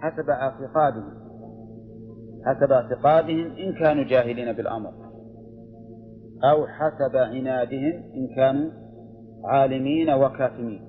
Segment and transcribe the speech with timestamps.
[0.00, 1.14] حسب اعتقادهم.
[2.46, 4.90] حسب اعتقادهم إن كانوا جاهلين بالأمر.
[6.44, 8.70] أو حسب عنادهم إن كانوا
[9.44, 10.80] عالمين وكاتمين.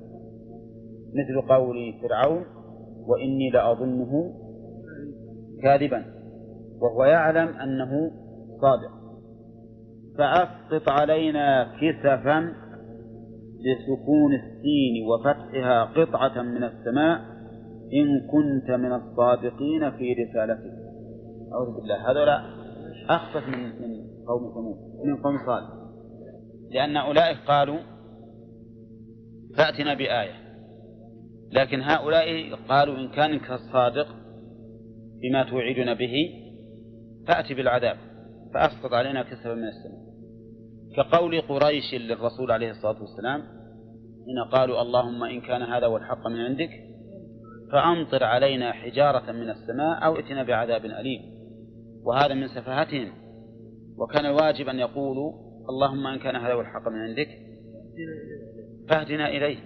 [1.16, 2.46] مثل قول فرعون
[3.08, 4.34] وإني لأظنه
[5.64, 6.06] كاذبا.
[6.82, 8.12] وهو يعلم أنه
[8.62, 9.02] صادق.
[10.18, 12.40] فأسقط علينا كسفا
[13.62, 17.31] بسكون السين وفتحها قطعة من السماء
[17.94, 20.74] إن كنت من الصادقين في رسالتك.
[21.54, 22.12] أعوذ بالله.
[22.12, 22.42] هذولا
[23.10, 23.92] أخفف من من
[24.28, 25.70] قوم ثمود من قوم صالح.
[26.72, 27.80] لأن أولئك قالوا
[29.58, 30.42] فأتنا بآية.
[31.52, 34.08] لكن هؤلاء قالوا إن كان الصادق
[35.22, 36.14] بما توعدنا به
[37.28, 37.98] فأتي بالعذاب
[38.54, 40.02] فأسقط علينا كسبا من السماء
[40.96, 43.42] كقول قريش للرسول عليه الصلاة والسلام
[44.26, 46.70] حين قالوا اللهم إن كان هذا هو الحق من عندك
[47.72, 51.22] فأمطر علينا حجارة من السماء أو ائتنا بعذاب أليم.
[52.04, 53.14] وهذا من سفاهتهم
[53.98, 55.34] وكان الواجب أن يقولوا
[55.70, 57.28] اللهم إن كان هذا هو الحق من عندك
[58.90, 59.58] فاهدنا إليه.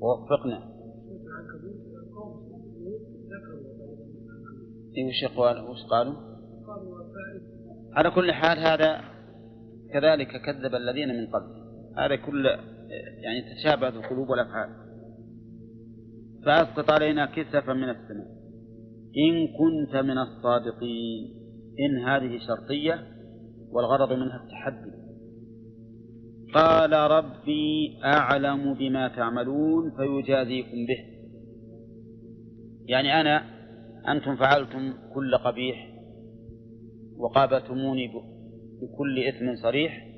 [0.00, 0.78] ووفقنا.
[5.70, 6.14] وش قالوا؟
[7.92, 9.00] على كل حال هذا
[9.92, 11.68] كذلك كذب الذين من قبل.
[11.96, 12.46] هذا كل
[13.22, 14.87] يعني تشابهت القلوب والأفعال.
[16.48, 18.26] فأسقط علينا كسفا من السماء.
[19.16, 21.34] إن كنت من الصادقين.
[21.80, 23.06] إن هذه شرطية
[23.72, 24.98] والغرض منها التحدي.
[26.54, 31.18] قال ربي أعلم بما تعملون فيجازيكم به.
[32.88, 33.44] يعني أنا
[34.08, 35.88] أنتم فعلتم كل قبيح
[37.18, 38.08] وقابلتموني
[38.82, 40.08] بكل إثم صريح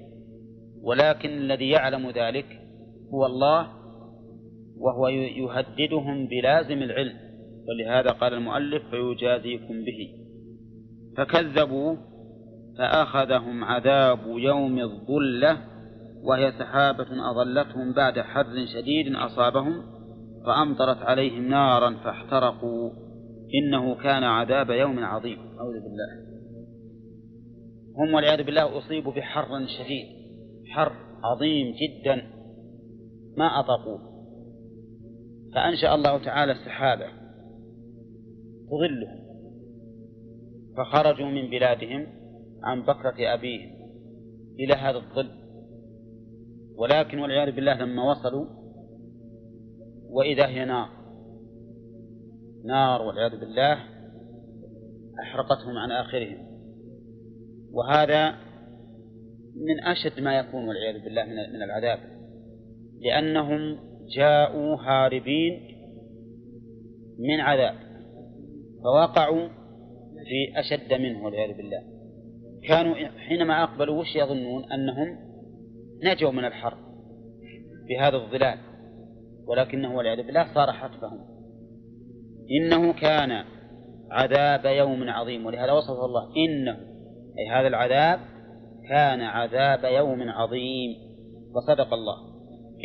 [0.82, 2.46] ولكن الذي يعلم ذلك
[3.14, 3.79] هو الله
[4.80, 7.16] وهو يهددهم بلازم العلم
[7.68, 10.08] ولهذا قال المؤلف فيجازيكم به.
[11.16, 11.96] فكذبوا
[12.78, 15.58] فأخذهم عذاب يوم الظلة
[16.22, 19.82] وهي سحابة أظلتهم بعد حر شديد أصابهم
[20.46, 22.90] فأمطرت عليهم نارا فاحترقوا.
[23.54, 25.38] إنه كان عذاب يوم عظيم.
[25.38, 26.30] أعوذ بالله.
[27.98, 30.06] هم والعياذ بالله أصيبوا بحر شديد
[30.70, 30.92] حر
[31.24, 32.22] عظيم جدا
[33.36, 34.09] ما أطاقوه.
[35.54, 37.06] فأنشأ الله تعالى السحابة
[38.66, 39.20] تظلهم
[40.76, 42.06] فخرجوا من بلادهم
[42.62, 43.70] عن بكرة أبيهم
[44.58, 45.30] إلى هذا الظل.
[46.76, 48.46] ولكن والعياذ بالله لما وصلوا
[50.10, 50.88] وإذا هي نار
[52.64, 53.78] نار والعياذ بالله
[55.22, 56.46] أحرقتهم عن آخرهم.
[57.72, 58.30] وهذا
[59.56, 61.98] من أشد ما يكون والعياذ بالله من العذاب
[63.00, 65.60] لأنهم جاءوا هاربين
[67.18, 67.74] من عذاب
[68.84, 69.48] فوقعوا
[70.26, 71.82] في أشد منه والعياذ بالله.
[72.68, 75.18] كانوا حينما أقبلوا وش يظنون؟ أنهم
[76.04, 76.78] نجوا من الحرب
[77.88, 78.58] بهذا الظلال
[79.46, 81.20] ولكنه والعياذ بالله صار حتفهم
[82.50, 83.44] إنه كان
[84.10, 86.76] عذاب يوم عظيم ولهذا وصفه الله إنه
[87.38, 88.20] أي هذا العذاب
[88.88, 90.96] كان عذاب يوم عظيم
[91.54, 92.29] وصدق الله.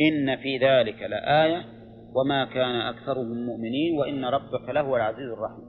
[0.00, 1.64] إن في ذلك لآية
[2.14, 5.64] وما كان أكثرهم مؤمنين وإن ربك لهو العزيز الرحيم.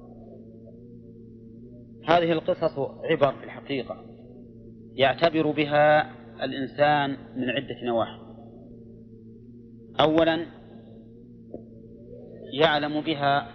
[2.07, 3.95] هذه القصص عبر في الحقيقة.
[4.95, 6.11] يعتبر بها
[6.43, 8.19] الإنسان من عدة نواحي.
[9.99, 10.45] أولا
[12.53, 13.47] يعلم بها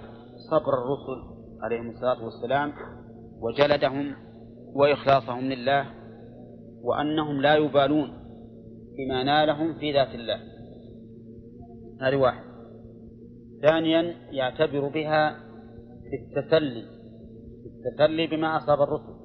[0.51, 2.73] صبر الرسل عليهم الصلاة والسلام
[3.41, 4.15] وجلدهم
[4.75, 5.87] وإخلاصهم لله
[6.83, 8.13] وأنهم لا يبالون
[8.99, 10.52] بما نالهم في ذات الله.
[12.03, 12.45] هذه واحد
[13.63, 15.37] ثانيا يعتبر بها
[16.11, 16.85] في التسلي
[17.67, 19.23] التسلي بما أصاب الرسل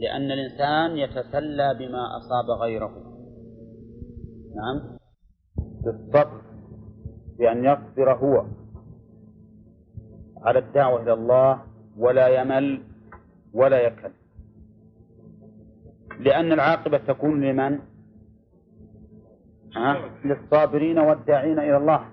[0.00, 2.92] لأن الإنسان يتسلى بما أصاب غيره.
[4.56, 4.98] نعم؟
[5.84, 6.42] بالصبر
[7.38, 8.46] بأن يصبر هو.
[10.42, 11.62] على الدعوة إلى الله
[11.98, 12.82] ولا يمل
[13.54, 14.12] ولا يكل.
[16.20, 17.78] لأن العاقبة تكون لمن؟
[19.76, 22.08] ها؟ للصابرين والداعين إلى الله.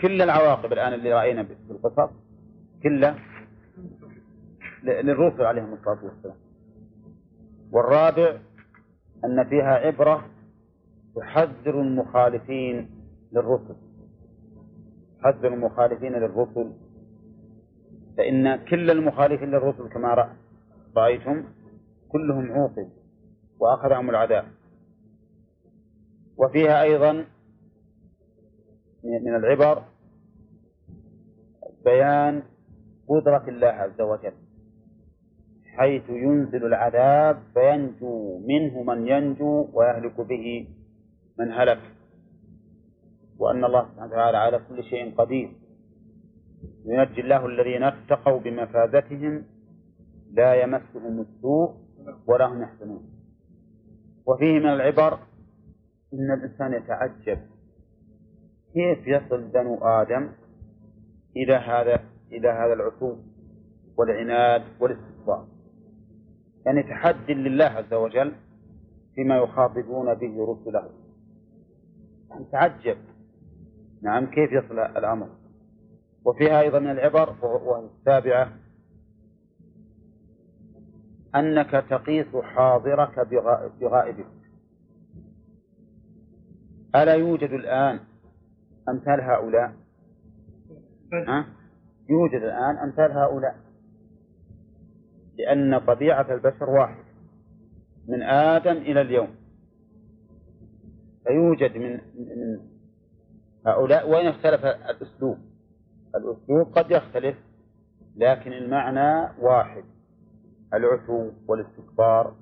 [0.00, 2.10] كل العواقب الآن اللي رأينا في القصص
[2.82, 3.18] كلها
[4.82, 6.36] للرسل عليهم الصلاة والسلام.
[7.72, 8.38] والرابع
[9.24, 10.24] أن فيها عبرة
[11.16, 12.90] تحذر المخالفين
[13.32, 13.76] للرسل.
[15.22, 16.72] تحذر المخالفين للرسل.
[18.16, 20.32] فإن كل المخالفين للرسل كما
[20.96, 21.44] رأيتم
[22.08, 22.88] كلهم عوقب
[23.58, 24.44] وأخذهم العذاب.
[26.40, 27.12] وفيها أيضا
[29.04, 29.82] من العبر
[31.84, 32.42] بيان
[33.08, 34.32] قدرة الله عز وجل
[35.76, 40.68] حيث ينزل العذاب فينجو منه من ينجو ويهلك به
[41.38, 41.80] من هلك.
[43.38, 45.52] وأن الله سبحانه وتعالى على كل شيء قدير.
[46.84, 49.44] ينجي الله الذين اتقوا بمفازتهم
[50.32, 51.74] لا يمسهم السوء
[52.26, 53.02] ولا هم يحزنون.
[54.26, 55.18] وفيه من العبر
[56.14, 57.38] أن الإنسان يتعجب
[58.74, 60.32] كيف يصل بنو آدم
[61.36, 62.00] إلى هذا
[62.32, 63.16] إلى هذا العتو
[63.98, 65.46] والعناد والاستكبار
[66.66, 68.32] يعني تحدي لله عز وجل
[69.14, 70.90] فيما يخاطبون به رسله.
[72.30, 72.96] يعني تعجب.
[74.02, 75.28] نعم كيف يصل الأمر؟
[76.24, 78.52] وفيها أيضا العبر وهي السابعة
[81.34, 83.28] أنك تقيس حاضرك
[83.80, 84.39] بغائبك.
[86.96, 88.00] ألا يوجد الآن
[88.88, 89.72] أمثال هؤلاء؟
[91.12, 91.46] ها؟
[92.10, 93.56] يوجد الآن أمثال هؤلاء.
[95.38, 97.04] لأن طبيعة البشر واحد.
[98.08, 99.28] من آدم إلى اليوم.
[101.26, 102.58] فيوجد من من
[103.66, 105.38] هؤلاء وإن اختلف الأسلوب؟
[106.14, 107.36] الأسلوب قد يختلف
[108.16, 109.84] لكن المعنى واحد.
[110.74, 112.34] العتو والاستكبار.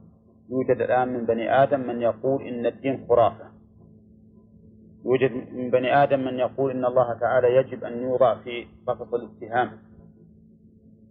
[0.50, 3.47] يوجد الآن من بني آدم من يقول إن الدين خرافة.
[5.04, 9.70] يوجد من بني آدم من يقول إن الله تعالى يجب أن يوضع في قفص الاتهام.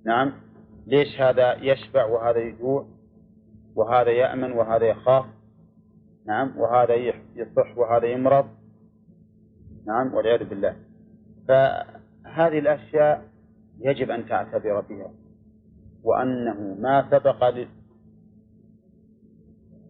[0.05, 0.33] نعم.
[0.87, 2.85] ليش هذا يشبع وهذا يجوع
[3.75, 5.25] وهذا يأمن وهذا يخاف؟
[6.25, 6.57] نعم.
[6.57, 6.95] وهذا
[7.35, 8.45] يصح وهذا يمرض.
[9.87, 10.13] نعم.
[10.13, 10.75] والعياذ بالله.
[11.47, 13.21] فهذه الأشياء
[13.79, 15.11] يجب أن تعتبر بها.
[16.03, 17.67] وأنه ما سبق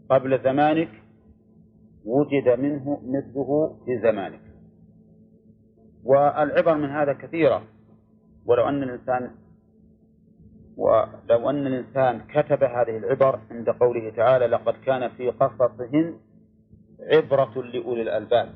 [0.10, 0.90] قبل زمانك
[2.08, 4.42] وجد منه مثله في زمانك.
[6.04, 7.64] والعبر من هذا كثيرة.
[8.46, 9.32] ولو أن الإنسان
[10.78, 16.20] ولو أن الإنسان كتب هذه العبر عند قوله تعالى لقد كان في قصصهم
[17.00, 18.50] عبرة لأولي الألباب.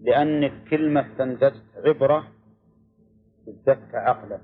[0.00, 2.24] لأنك كلمة استنتجت عبرة
[3.48, 4.38] ازددت عقلا.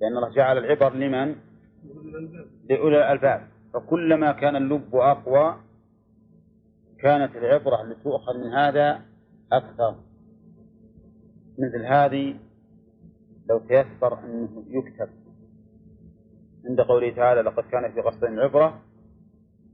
[0.00, 1.36] لأن الله جعل العبر لمن؟
[2.70, 3.48] لأولي الألباب.
[3.74, 5.56] فكلما كان اللب أقوى
[7.00, 9.02] كانت العبرة اللي تؤخذ من هذا
[9.52, 9.96] أكثر.
[11.58, 12.38] مثل هذه
[13.48, 15.08] لو تيسر أنه يكتب.
[16.68, 18.82] عند قوله تعالى لقد كان في قصد عبرة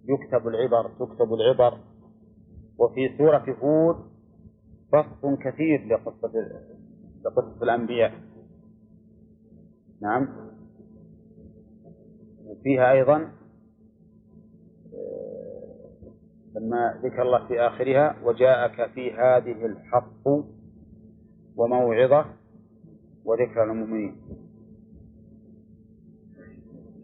[0.05, 1.79] يكتب العبر تكتب العبر.
[2.79, 3.97] وفي سورة هود
[4.93, 6.33] فصل كثير لقصة
[7.25, 8.13] لقصة الأنبياء.
[10.03, 10.29] نعم.
[12.45, 13.33] وفيها أيضا
[16.55, 20.29] لما ذكر الله في آخرها وجاءك في هذه الحق
[21.57, 22.25] وموعظة
[23.25, 24.17] وذكرى للمؤمنين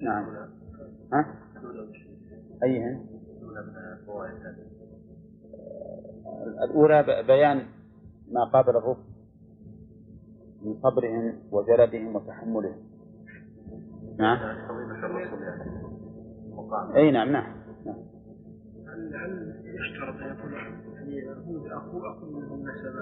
[0.03, 0.25] نعم
[1.13, 1.35] ها؟
[2.65, 3.07] أيهن؟
[6.65, 7.67] الأولى بيان
[8.33, 9.01] ما قابل الرسل
[10.63, 12.77] من صبرهم وجلدهم وتحملهم
[14.19, 14.39] نعم
[16.97, 17.57] أي نعم نعم,
[17.87, 17.97] نعم.
[19.65, 22.95] يشترط أن يكون يعني هود اخو اخو من النسب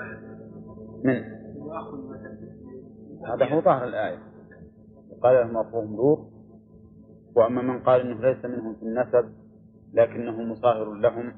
[1.04, 1.24] من؟
[1.70, 1.96] اخو
[3.26, 4.18] هذا هو ظاهر الآية.
[5.22, 6.18] قال لهم أخوهم لوط.
[7.34, 9.32] وأما من قال إنه ليس منهم في النسب
[9.92, 11.32] لكنه مصاهر لهم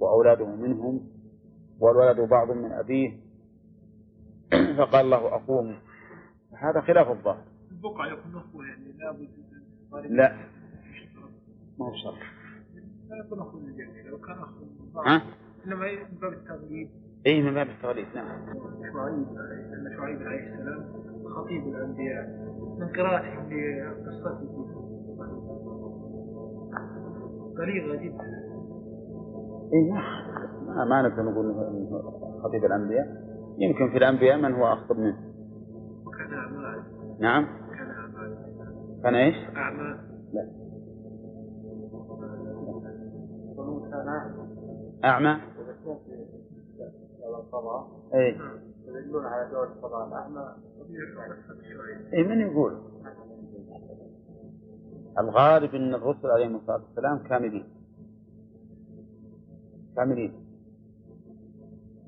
[0.00, 1.10] وأولاده منهم
[1.80, 3.10] والولد بعض من أبيه.
[4.78, 5.78] فقال الله أخوهم.
[6.58, 7.44] هذا خلاف الظاهر.
[7.70, 9.28] البقعة يكون اخوه يعني لابد
[10.10, 10.36] لا.
[11.78, 12.39] ما هو شرط.
[13.10, 13.58] لا اخو
[15.06, 15.22] ها؟
[15.66, 16.88] إنما من باب التغليب
[17.26, 18.26] اي من باب التغليب نعم.
[18.92, 19.26] شعيب
[19.72, 20.84] أن شعيب عليه السلام
[21.24, 22.26] خطيب الأنبياء.
[22.78, 24.66] من قراءتهم لقصته
[27.56, 28.24] بليغة جدا.
[29.72, 29.90] اي
[30.66, 32.02] ما ما نقدر نقول إنه
[32.42, 33.06] خطيب الأنبياء.
[33.58, 35.18] يمكن في الأنبياء من هو أخطب منه.
[36.06, 36.82] وكان أعمال.
[37.20, 37.44] نعم.
[37.44, 38.36] كان أعمال.
[39.02, 39.96] كان إيش؟ أعمال.
[40.32, 40.59] لا.
[45.04, 45.40] أعمى؟
[48.14, 48.38] اي
[48.86, 50.54] يدلون على دور القضاء الأعمى
[52.14, 52.78] اي من يقول؟
[55.18, 57.64] الغالب إن الرسل عليهم الصلاة والسلام كاملين.
[59.96, 60.32] كاملين.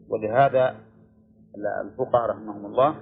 [0.08, 0.76] ولهذا
[1.84, 2.96] الفقهاء رحمهم الله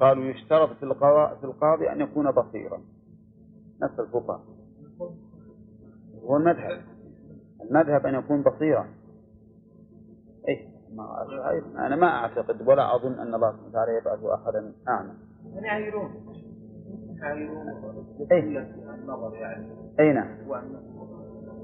[0.00, 2.80] قالوا يشترط في القضاء في القاضي أن يكون بصيرا.
[3.82, 4.40] نفس الفقهاء.
[6.22, 6.97] هو المذهب.
[7.70, 8.86] المذهب أن يكون بصيرا.
[10.48, 15.10] إيه ما أنا ما أعتقد ولا أظن أن الله سبحانه وتعالى يبعث أحدا أعمى.
[15.62, 16.10] يعايرون
[17.22, 17.66] يعايرون
[18.32, 18.58] إيه.
[18.94, 19.66] النظر يعني.
[20.00, 20.28] اي نعم.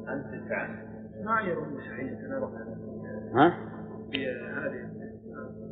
[0.08, 0.26] أنت
[1.25, 2.49] ما عايرون سعيد أنا
[3.34, 3.58] ها؟
[4.12, 4.88] في هذه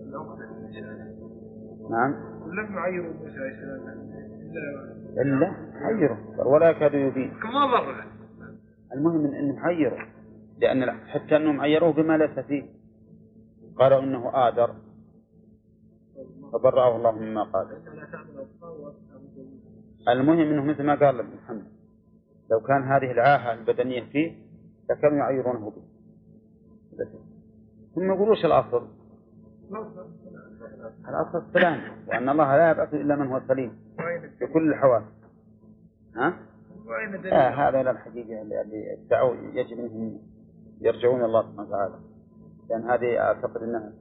[0.09, 0.47] العقدة
[1.91, 2.15] نعم.
[2.47, 4.13] لم يعيروا موسى عليه السلام
[5.19, 8.05] إلا حيره ولا يكاد يبين كما ضر
[8.95, 9.59] المهم إن- انهم
[10.63, 12.65] لأن حتى أنهم عيروه بما ليس فيه
[13.77, 14.75] قالوا إنه آدر
[16.53, 17.67] فبرأه الله مما قال
[20.09, 21.67] المهم إنه مثل ما قال ابن محمد
[22.51, 24.37] لو كان هذه العاهة البدنية فيه
[24.91, 25.83] لكانوا يعيرونه به.
[27.95, 28.89] ثم يقولوا وش الأصل؟
[31.09, 33.79] الأصل السلام وأن الله لا يبعث إلا من هو سليم
[34.39, 35.07] في كل الحوادث
[36.17, 36.39] ها؟
[37.25, 40.21] لا هذا الحقيقة اللي ادعوا يجب أنهم
[40.83, 41.99] يرجعون إلى الله سبحانه وتعالى.
[42.71, 43.93] لأن هذه أعتقد أنها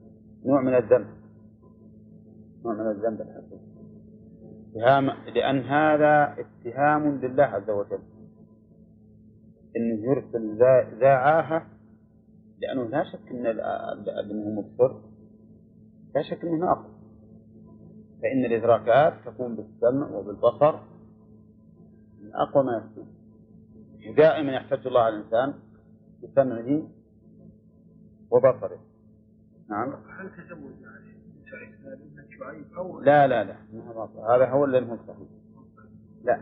[0.45, 1.07] نوع من الذنب.
[2.65, 3.71] نوع من الذنب الحقيقي.
[4.75, 8.00] اتهام لأن هذا اتهام لله عز وجل.
[9.77, 11.65] أنه يرسل ذا ذا عاهة
[12.61, 13.45] لأنه لا شك أن
[14.31, 14.95] أنه مبصر.
[16.15, 16.91] لا شك أنه ناقص.
[18.21, 20.75] فإن الإدراكات تكون بالسمع وبالبصر
[22.21, 23.07] من أقوى ما يكون.
[24.09, 25.53] ودائما يحتج الله على الإنسان
[26.23, 26.87] بسمعه
[28.31, 28.79] وبصره.
[29.69, 29.93] نعم.
[30.19, 31.11] هل تزوج يعني؟
[32.39, 33.55] شعيب أو لا؟ لا لا.
[34.35, 35.27] هذا هو اللي هو صحيح.
[36.23, 36.41] لا.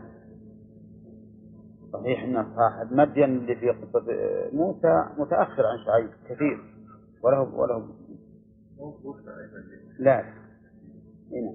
[1.92, 4.04] صحيح إن صاحب مدين اللي في قصة
[4.52, 6.60] موسى متأخر عن شعيب كثير.
[7.22, 7.88] وله وله
[9.98, 10.24] لا.
[11.32, 11.54] هنا.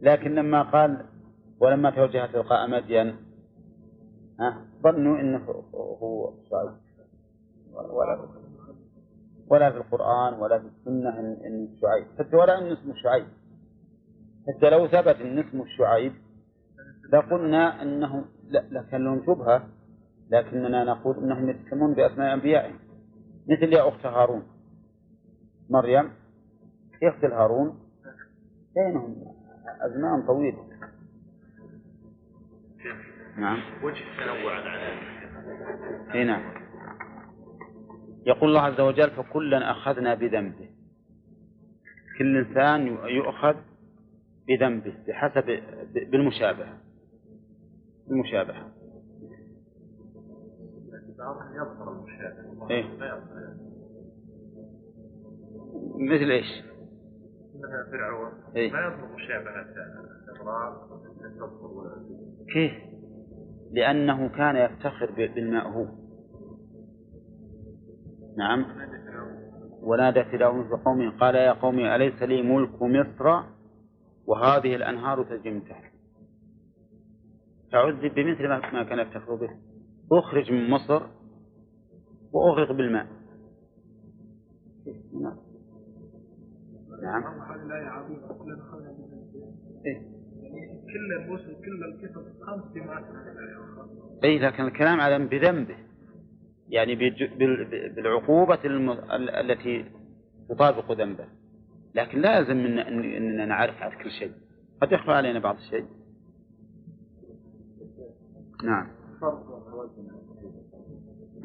[0.00, 1.06] لكن لما قال
[1.60, 3.16] ولما توجه تلقاء مدين
[4.40, 6.76] ها؟ ظنوا إنه هو شعيب
[7.72, 8.18] ولا
[9.48, 12.06] ولا في القرآن ولا في السنة إن شعيب.
[12.18, 13.26] حتى ولا إن اسمه شعيب.
[14.48, 16.12] حتى لو ثبت إن اسمه شعيب
[17.12, 19.68] لقلنا أنه لا لكن لهم شبهة
[20.30, 22.78] لكننا نقول أنهم يتكلمون بأسماء أنبيائهم
[23.48, 24.42] مثل يا أخت هارون.
[25.70, 26.12] مريم
[27.02, 27.78] أخت هارون
[28.74, 29.16] بينهم
[29.80, 30.65] أزمان طويلة.
[33.38, 34.98] نعم وجه تنوع العذاب
[36.14, 36.42] اي نعم
[38.26, 40.68] يقول الله عز وجل فكلا أخذنا بذنبه
[42.18, 43.54] كل إنسان يؤخذ
[44.48, 45.62] بذنبه بحسب
[46.10, 46.78] بالمشابهة
[48.08, 48.72] بالمشابهة
[51.18, 52.84] بعضهم يظهر المشابه إيه.
[55.98, 56.64] مثل إيش؟
[57.54, 58.72] مثلا فرعون إيه.
[58.72, 59.06] ما يظهر
[61.38, 61.96] تظهر ولا
[62.52, 62.95] كيف؟
[63.72, 65.88] لأنه كان يفتخر ب- بالمأهوب
[68.38, 68.64] نعم.
[69.82, 73.42] ونادى فرعون في قومه قال يا قوم أليس لي ملك مصر
[74.26, 75.92] وهذه الأنهار تجري تحت
[77.72, 79.50] فعذب بمثل ما كان يفتخر به.
[80.12, 81.02] أخرج من مصر
[82.32, 83.06] وأغرق بالماء.
[85.22, 85.36] نعم
[87.02, 87.24] نعم.
[89.86, 90.15] إيه.
[90.96, 93.56] كل الموسم كل القصص خمس جماعات من الآية
[94.24, 95.76] اي لكن الكلام على بذنبه.
[96.68, 96.94] يعني
[97.96, 98.58] بالعقوبة
[99.40, 99.84] التي
[100.48, 101.24] تطابق ذنبه.
[101.94, 104.32] لكن لا يلزم أننا نعرف عن كل شيء.
[104.82, 105.86] قد يخفى علينا بعض الشيء.
[108.64, 108.86] نعم.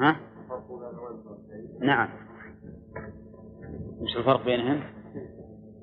[0.00, 0.16] ها؟
[1.80, 2.08] نعم.
[4.00, 4.82] وش الفرق بينهم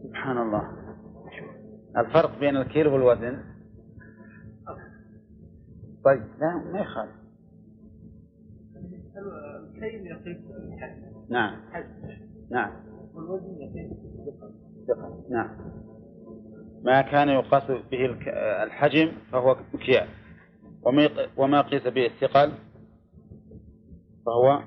[0.04, 0.72] سبحان الله.
[1.98, 3.49] الفرق بين الكيل والوزن.
[6.06, 7.20] طيب لا ما يخالف.
[9.20, 11.56] الكيل يقيس الحجم نعم.
[12.52, 12.72] نعم.
[13.14, 13.58] والوزن
[14.88, 15.50] ثقة نعم.
[16.84, 18.06] ما كان يقاس به
[18.64, 20.08] الحجم فهو مكيال
[21.38, 22.52] وما قيس به الثقل
[24.26, 24.64] فهو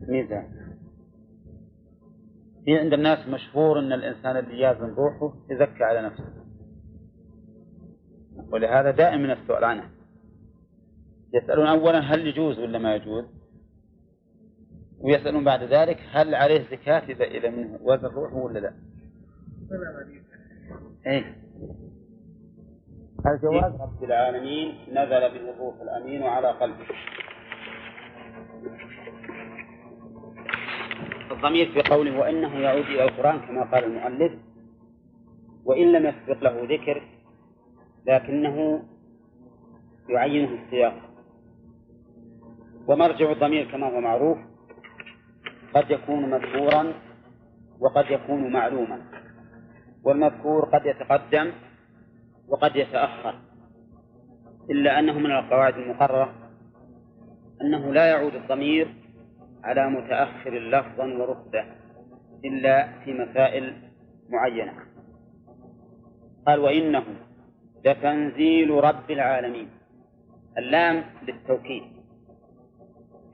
[0.00, 0.76] ميزان.
[2.64, 6.24] في عند الناس مشهور إن الإنسان اللي يازن روحه يزكى على نفسه.
[8.52, 9.95] ولهذا دائما السؤال عنه.
[11.36, 13.24] يسألون أولا هل يجوز ولا ما يجوز؟
[15.00, 18.72] ويسألون بعد ذلك هل عليه زكاة إذا إذا من وزن روحه ولا لا؟
[21.06, 21.36] إيه.
[23.26, 26.86] الجواز؟ رب العالمين نزل به الروح الأمين على قلبه.
[31.30, 34.32] الضمير في قوله وإنه يعود إلى القرآن كما قال المؤلف.
[35.64, 37.02] وإن لم يسبق له ذكر
[38.06, 38.82] لكنه
[40.08, 41.05] يعينه السياق.
[42.88, 44.38] ومرجع الضمير كما هو معروف
[45.74, 46.92] قد يكون مذكورا
[47.80, 49.02] وقد يكون معلوما
[50.04, 51.52] والمذكور قد يتقدم
[52.48, 53.38] وقد يتأخر
[54.70, 56.34] إلا أنه من القواعد المقررة
[57.62, 58.94] أنه لا يعود الضمير
[59.64, 61.64] على متأخر لفظا ورتبة
[62.44, 63.74] إلا في مسائل
[64.30, 64.72] معينة.
[66.46, 67.04] قال وإنه
[67.84, 69.68] لتنزيل رب العالمين
[70.58, 71.82] اللام للتوكيد.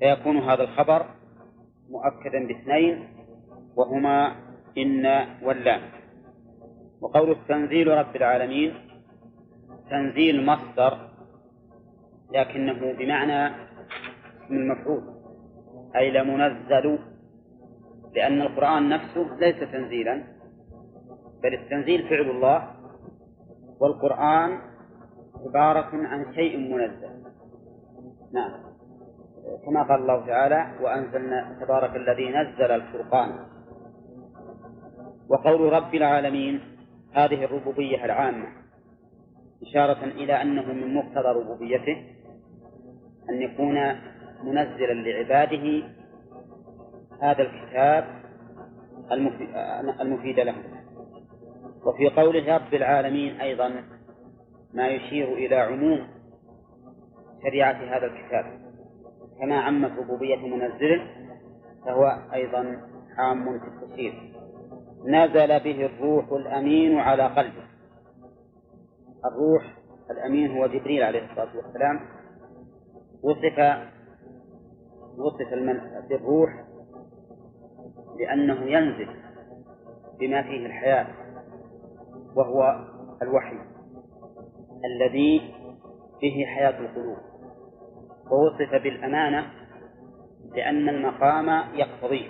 [0.03, 1.07] فيكون هذا الخبر
[1.91, 3.09] مؤكدا باثنين
[3.77, 4.37] وهما
[4.79, 5.81] إن واللام
[7.01, 8.75] وقول تنزيل رب العالمين
[9.91, 10.99] تنزيل مصدر
[12.33, 15.03] لكنه بمعنى اسم المفعول
[15.97, 16.99] أي لمنزل
[18.15, 20.25] لأن القرآن نفسه ليس تنزيلا
[21.43, 22.71] بل التنزيل فعل الله
[23.81, 24.59] والقرآن
[25.47, 27.23] عبارة عن شيء منزل.
[28.33, 28.72] نعم.
[29.67, 33.33] كما قال الله تعالى وأنزلنا تبارك الذي نزل الفرقان.
[35.29, 36.61] وقول رب العالمين
[37.15, 38.47] هذه الربوبية العامة
[39.63, 41.97] إشارة إلى أنه من مقتضى ربوبيته
[43.31, 43.75] أن يكون
[44.45, 45.83] منزلا لعباده
[47.23, 48.05] هذا الكتاب
[50.01, 50.63] المفيد لهم
[51.85, 53.85] وفي قوله رب العالمين أيضا
[54.75, 56.09] ما يشير إلى عموم
[57.43, 58.62] شريعة هذا الكتاب.
[59.41, 61.07] كما عمت ربوبية منزله
[61.87, 62.81] فهو أيضا
[63.19, 64.13] عام في التشريع
[65.05, 67.65] نزل به الروح الأمين على قلبه.
[69.25, 69.63] الروح
[70.11, 72.01] الأمين هو جبريل عليه الصلاة والسلام.
[73.23, 73.79] وصف
[75.19, 75.55] وصف
[76.09, 76.65] بالروح
[78.19, 79.09] لأنه ينزل
[80.21, 81.07] بما فيه الحياة
[82.37, 82.87] وهو
[83.23, 83.59] الوحي
[84.85, 85.55] الذي
[86.23, 87.32] به حياة القلوب.
[88.33, 89.47] ووصف بالأمانة
[90.55, 92.29] لأن المقام يقتضيه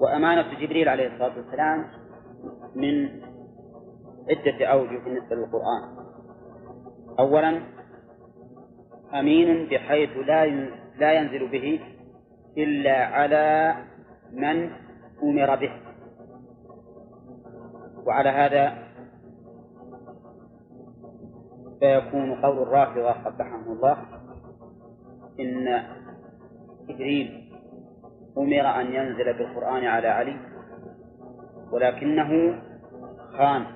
[0.00, 1.86] وأمانة جبريل عليه الصلاة والسلام
[2.74, 3.08] من
[4.30, 5.82] عدة أوجه بالنسبة للقرآن.
[7.18, 7.62] أولا
[9.14, 10.46] أمين بحيث لا
[10.98, 11.80] لا ينزل به
[12.58, 13.76] إلا على
[14.32, 14.70] من
[15.22, 15.72] أمر به.
[18.06, 18.78] وعلى هذا
[21.80, 24.21] فيكون قول الرافضة قبحهم الله.
[25.40, 25.82] إن
[26.88, 27.52] جبريل
[28.38, 30.36] أمر أن ينزل بالقرآن على علي
[31.72, 32.62] ولكنه
[33.38, 33.66] خان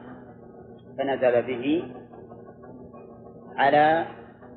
[0.99, 1.95] فنزل به
[3.57, 4.07] على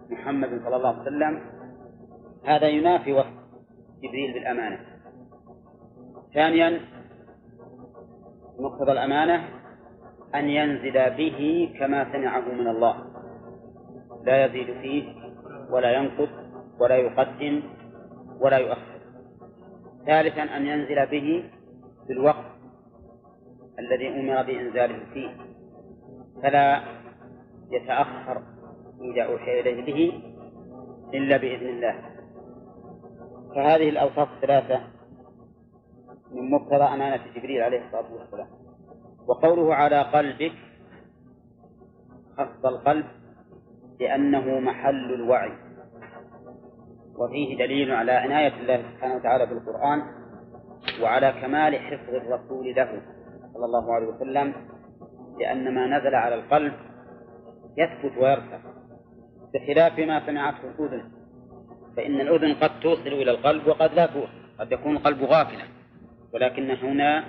[0.09, 1.41] محمد صلى الله عليه وسلم.
[2.45, 3.39] هذا ينافي وصف
[4.03, 4.79] جبريل بالأمانة
[6.33, 6.79] ثانيا
[8.59, 9.43] مقتضى الأمانة
[10.35, 12.95] أن ينزل به كما سمعه من الله.
[14.23, 15.03] لا يزيد فيه
[15.71, 16.29] ولا ينقص.
[16.79, 17.63] ولا يقدم
[18.41, 18.99] ولا يؤخر.
[20.05, 21.49] ثالثا أن ينزل به
[22.07, 22.45] في الوقت
[23.79, 25.29] الذي أمر بإنزاله فيه.
[26.43, 26.83] فلا
[27.71, 28.43] يتأخر
[29.01, 30.23] إذا أوحي إليه به
[31.13, 31.95] إلا بإذن الله.
[33.55, 34.81] فهذه الأوصاف الثلاثة
[36.31, 38.47] من مقتضى أمانة جبريل عليه الصلاة والسلام.
[39.27, 40.53] وقوله على قلبك
[42.37, 43.05] خص القلب
[43.99, 45.68] لأنه محل الوعي.
[47.19, 50.01] وفيه دليل على عناية الله سبحانه وتعالى بالقرآن
[51.01, 53.01] وعلى كمال حفظ الرسول له
[53.53, 54.53] صلى الله عليه وسلم
[55.39, 56.73] لأن ما نزل على القلب
[57.77, 58.59] يثبت ويرفع
[59.53, 61.11] بخلاف ما سمعته الأذن
[61.97, 65.63] فإن الأذن قد توصل إلى القلب وقد لا توصل قد يكون القلب غافلا
[66.33, 67.23] ولكن هنا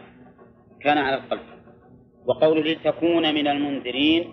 [0.80, 1.40] كان على القلب.
[2.26, 4.32] وقوله لتكون من المنذرين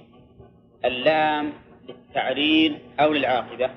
[0.86, 1.54] اللام
[1.90, 3.70] للتعليل أو للعاقبة.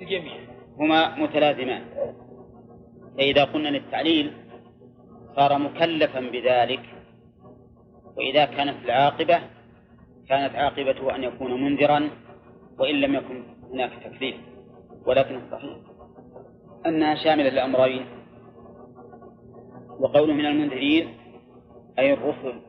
[0.00, 0.36] الجميع
[0.78, 1.82] هما متلازمان.
[3.18, 4.32] فإذا قلنا للتعليل
[5.36, 6.80] صار مكلفا بذلك
[8.16, 9.38] وإذا كانت العاقبة
[10.28, 12.10] كانت عاقبته أن يكون منذرا
[12.78, 14.36] وإن لم يكن هناك تكليف
[15.06, 15.76] ولكن الصحيح
[16.86, 18.06] أنها شاملة للأمرين
[19.98, 21.08] وقوله من المنذرين
[21.98, 22.60] أي الرسل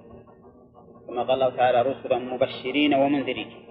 [1.08, 3.65] كما قال الله تعالى رسلا مبشرين ومنذرين.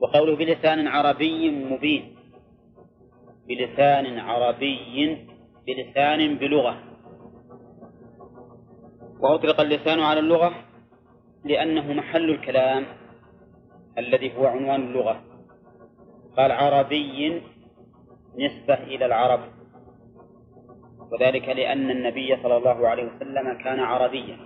[0.00, 2.16] وقوله بلسان عربي مبين.
[3.48, 5.16] بلسان عربي
[5.66, 6.74] بلسان بلغة.
[9.20, 10.54] وأطلق اللسان على اللغة
[11.44, 12.86] لأنه محل الكلام
[13.98, 15.22] الذي هو عنوان اللغة.
[16.36, 17.42] قال عربي
[18.38, 19.40] نسبة إلى العرب.
[21.12, 24.38] وذلك لأن النبي صلى الله عليه وسلم كان عربيا.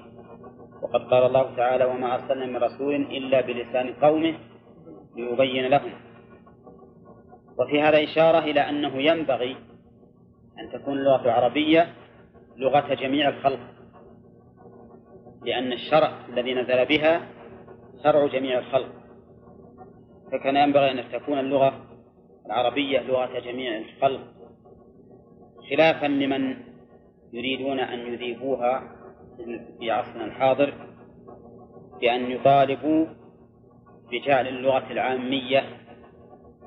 [0.83, 4.35] وقد قال الله تعالى وما أرسلنا من رسول إلا بلسان قومه
[5.17, 5.93] ليبين لهم.
[7.59, 9.57] وفي هذا إشارة إلى أنه ينبغي
[10.59, 11.93] أن تكون اللغة العربية
[12.57, 13.61] لغة جميع الخلق
[15.43, 17.21] لأن الشرع الذي نزل بها
[18.03, 18.93] شرع جميع الخلق.
[20.33, 21.75] فكان ينبغي أن تكون اللغة
[22.47, 24.21] العربية لغة جميع الخلق
[25.71, 26.57] خلافا لمن
[27.33, 28.83] يريدون أن يذيبوها
[29.79, 30.75] في عصرنا الحاضر
[32.01, 33.07] بأن يطالبوا
[34.13, 35.65] بجعل اللغة العامية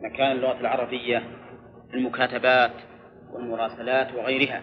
[0.03, 1.23] مكان اللغة العربية
[1.91, 2.71] في المكاتبات
[3.33, 4.61] والمراسلات وغيرها.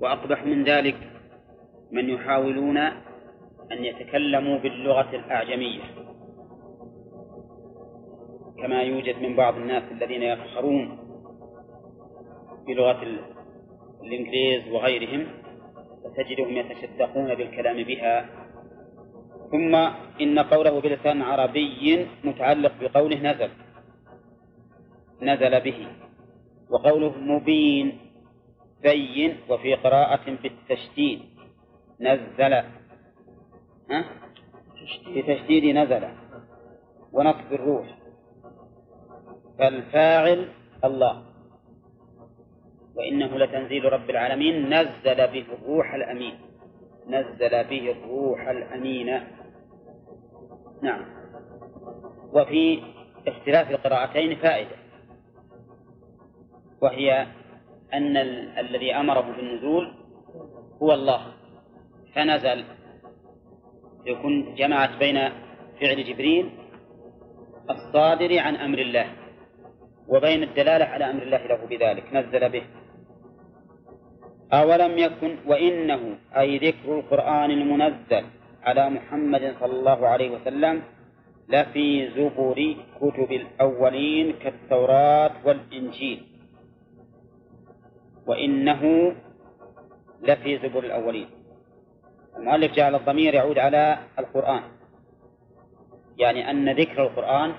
[0.00, 0.96] وأقبح من ذلك
[1.92, 2.76] من يحاولون
[3.72, 5.82] أن يتكلموا باللغة الأعجمية.
[8.62, 10.98] كما يوجد من بعض الناس الذين يفخرون
[12.66, 13.02] بلغة
[14.02, 15.26] الإنجليز وغيرهم
[16.04, 18.41] فتجدهم يتشدقون بالكلام بها
[19.52, 19.74] ثم
[20.20, 23.50] إن قوله بلسان عربي متعلق بقوله نزل
[25.22, 25.86] نزل به
[26.70, 27.98] وقوله مبين
[28.82, 31.20] بين وفي قراءة بالتشديد
[32.00, 32.52] نزل
[33.90, 34.04] ها؟
[35.16, 36.04] بتشديد نزل
[37.12, 37.86] ونصب الروح
[39.58, 40.48] فالفاعل
[40.84, 41.22] الله
[42.96, 46.34] وإنه لتنزيل رب العالمين نزل به الروح الأمين
[47.08, 49.20] نزل به الروح الأمين
[50.82, 51.04] نعم.
[52.32, 52.82] وفي
[53.28, 54.76] اختلاف القراءتين فائدة.
[56.82, 57.26] وهي
[57.94, 59.94] أن ال- الذي أمره بالنزول
[60.82, 61.26] هو الله.
[62.14, 62.64] فنزل.
[64.06, 65.28] يكون جمعت بين
[65.80, 66.50] فعل جبريل
[67.70, 69.06] الصادر عن أمر الله
[70.08, 72.14] وبين الدلالة على أمر الله له بذلك.
[72.14, 72.62] نزل به.
[74.52, 78.24] أولم يكن؟ وإنه أي ذكر القرآن المنزل
[78.62, 80.82] على محمد صلى الله عليه وسلم
[81.48, 82.58] لفي زبر
[83.00, 86.26] كتب الأولين كالتوراة والإنجيل.
[88.26, 89.12] وإنه
[90.22, 91.28] لفي زبر الأولين.
[92.36, 94.62] المؤلف جعل الضمير يعود على القرآن.
[96.18, 97.52] يعني أن ذكر القرآن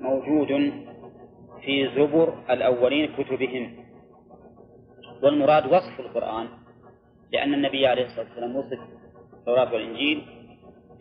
[0.00, 0.72] موجود
[1.62, 3.76] في زبر الأولين كتبهم.
[5.22, 6.48] والمراد وصف القرآن
[7.32, 8.78] لأن النبي عليه الصلاة والسلام وصف
[9.38, 10.26] التوراة والإنجيل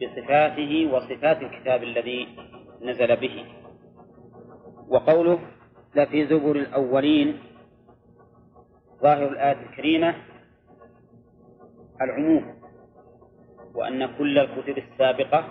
[0.02, 2.28] بصفاته وصفات الكتاب الذي
[2.82, 3.46] نزل به.
[4.90, 5.40] وقوله
[5.96, 7.40] لفي زبر الأولين
[9.04, 10.16] ظاهر الآية الكريمة
[12.02, 12.56] العموم
[13.76, 15.48] وأن كل الكتب السابقة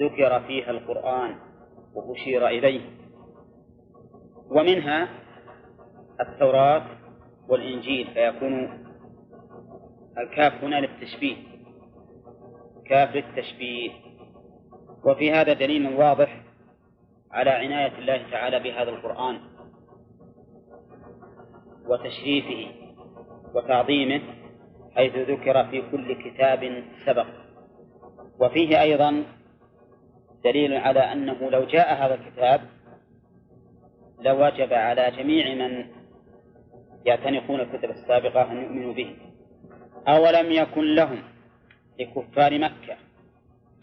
[0.00, 1.34] ذكر فيها القرآن
[1.94, 2.80] وأشير إليه.
[4.50, 5.08] ومنها
[6.20, 6.86] التوراة
[7.48, 8.87] والإنجيل فيكون
[10.18, 11.36] الكاف هنا للتشبيه.
[12.86, 13.90] كاف للتشبيه.
[15.04, 16.42] وفي هذا دليل واضح
[17.32, 19.40] على عناية الله تعالى بهذا القرآن
[21.86, 22.70] وتشريفه
[23.54, 24.20] وتعظيمه
[24.96, 27.26] حيث ذكر في كل كتاب سبق.
[28.40, 29.24] وفيه أيضا
[30.44, 32.60] دليل على أنه لو جاء هذا الكتاب
[34.20, 35.86] لوجب على جميع من
[37.06, 39.27] يعتنقون الكتب السابقة أن يؤمنوا به.
[40.08, 41.22] أولم يكن لهم
[42.00, 42.96] لكفار مكة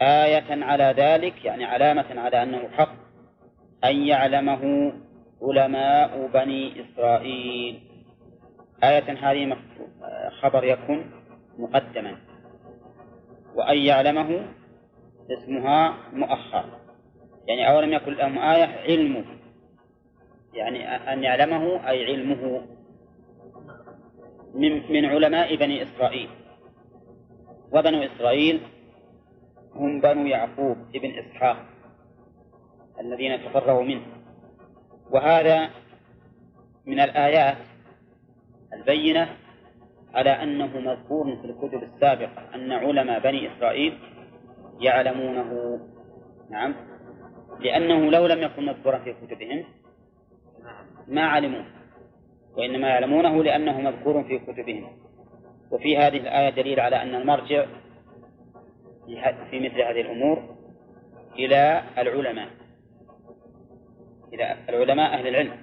[0.01, 2.95] آية على ذلك يعني علامة على أنه حق
[3.84, 4.93] أن يعلمه
[5.41, 7.80] علماء بني إسرائيل.
[8.84, 9.58] آية هذه
[10.41, 11.12] خبر يكون
[11.58, 12.17] مقدما.
[13.56, 14.45] وأن يعلمه
[15.32, 16.65] اسمها مؤخر.
[17.47, 19.25] يعني أولم يكن لهم آية علمه.
[20.54, 22.62] يعني أن يعلمه أي علمه
[24.56, 26.30] من من علماء بني إسرائيل.
[27.72, 28.62] وبنو إسرائيل
[29.76, 31.58] هم بنو يعقوب ابن إسحاق
[33.02, 34.06] الذين تفرغوا منه.
[35.12, 35.70] وهذا
[36.86, 37.58] من الآيات
[38.74, 39.30] البينة
[40.13, 43.98] على أنه مذكور في الكتب السابقة أن علماء بني إسرائيل
[44.80, 45.80] يعلمونه.
[46.50, 46.76] نعم.
[47.60, 49.63] لأنه لو لم يكن مذكورا في كتبهم
[51.08, 51.65] ما علموه.
[52.58, 54.88] وإنما يعلمونه لأنه مذكور في كتبهم.
[55.72, 57.65] وفي هذه الآية دليل على أن المرجع
[59.50, 60.56] في مثل هذه الأمور
[61.39, 62.48] إلى العلماء
[64.34, 65.58] إلى العلماء أهل العلم.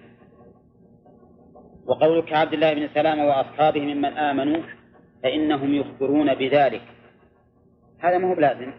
[1.86, 4.62] وقولك عبد الله بن سلام وأصحابه ممن آمنوا
[5.22, 6.82] فإنهم يخبرون بذلك.
[7.98, 8.72] هذا ما هو بلازم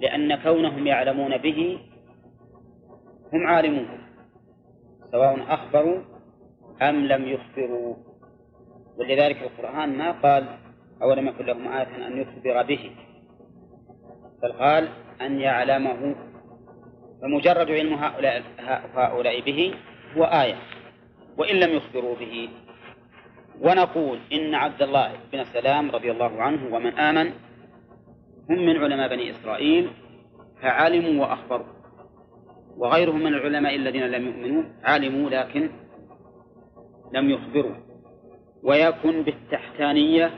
[0.00, 1.78] لأن كونهم يعلمون به
[3.32, 3.88] هم عالمون
[5.12, 6.02] سواء أخبروا
[6.82, 7.96] أم لم يخبروا؟
[8.98, 10.46] ولذلك القرآن ما قال
[11.02, 12.90] أولم يكن لهم آية أن يخبر به
[14.42, 14.88] بل قال
[15.20, 16.14] أن يعلمه.
[17.22, 18.42] فمجرد علم هؤلاء,
[18.94, 19.74] هؤلاء به
[20.16, 20.56] هو آية
[21.38, 22.48] وإن لم يخبروا به.
[23.60, 27.32] ونقول إن عبد الله بن سلام رضي الله عنه ومن آمن
[28.50, 29.90] هم من علماء بني إسرائيل
[30.62, 31.80] فعلموا وأخبروا.
[32.76, 35.70] وغيرهم من العلماء الذين لم يؤمنوا علموا لكن
[37.12, 37.74] لم يخبروا
[38.62, 40.30] ويكن بالتحتانية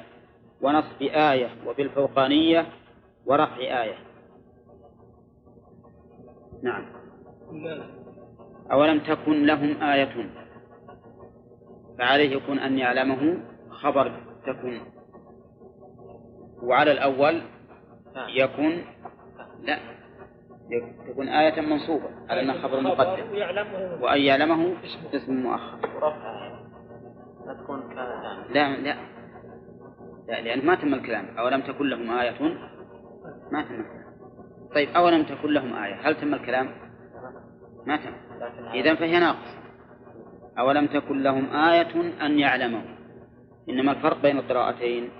[0.61, 2.67] ونصب آية وبالفوقانية
[3.27, 3.95] ورفع آية.
[6.63, 6.87] نعم.
[8.73, 10.31] أولم تكن لهم آية؟
[11.99, 13.39] فعليه يكون أن يعلمه
[13.71, 14.81] خبر تكن
[16.63, 17.43] وعلى الأول
[18.29, 18.85] يكون
[19.63, 19.79] لا
[21.09, 23.33] تكون آية منصوبة على أنها خبر مقدم.
[24.03, 24.75] وأن يعلمه
[25.15, 25.79] اسم مؤخر.
[27.55, 27.95] تكون
[28.55, 28.97] لا لا.
[30.29, 31.39] لا لأن ما تم الكلام.
[31.39, 32.41] أولم تكن لهم آية؟
[33.53, 34.03] ما تم الكلام.
[34.75, 36.69] طيب أولم تكن لهم آية؟ هل تم الكلام؟
[37.87, 38.13] ما تم.
[38.75, 39.57] إذا فهي ناقص
[40.59, 42.83] أولم تكن لهم آية أن يعلموا؟
[43.69, 45.11] إنما الفرق بين القراءتين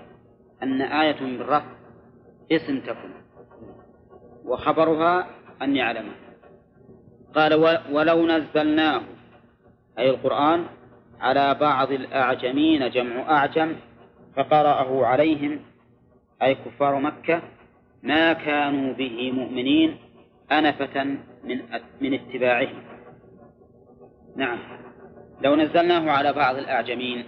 [0.63, 1.71] أن آية بالرفع
[2.51, 3.13] اسم تكن
[4.45, 5.27] وخبرها
[5.61, 6.11] أن يعلم
[7.35, 7.53] قال
[7.91, 9.01] ولو نزلناه
[9.99, 10.65] أي القرآن
[11.21, 13.75] على بعض الأعجمين جمع أعجم
[14.35, 15.59] فقرأه عليهم
[16.43, 17.41] أي كفار مكة
[18.03, 19.97] ما كانوا به مؤمنين
[20.51, 21.03] أنفة
[21.43, 21.61] من
[22.01, 22.83] من اتباعهم.
[24.35, 24.59] نعم.
[25.41, 27.25] لو نزلناه على بعض الأعجمين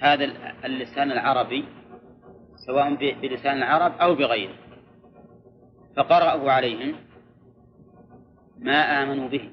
[0.00, 0.24] هذا
[0.64, 1.64] اللسان العربي
[2.66, 4.54] سواء بلسان العرب أو بغيره.
[5.96, 6.94] فقرأه عليهم
[8.58, 9.50] ما آمنوا به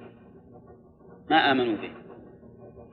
[1.29, 1.98] ما آمنوا به.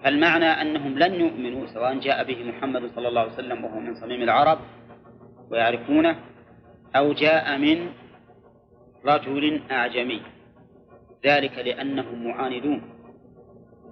[0.06, 4.22] فالمعنى أنهم لن يؤمنوا سواء جاء به محمد صلى الله عليه وسلم وهو من صميم
[4.22, 4.58] العرب
[5.50, 6.16] ويعرفونه
[6.96, 7.88] أو جاء من
[9.06, 10.22] رجل أعجمي.
[11.24, 12.82] ذلك لأنهم معاندون.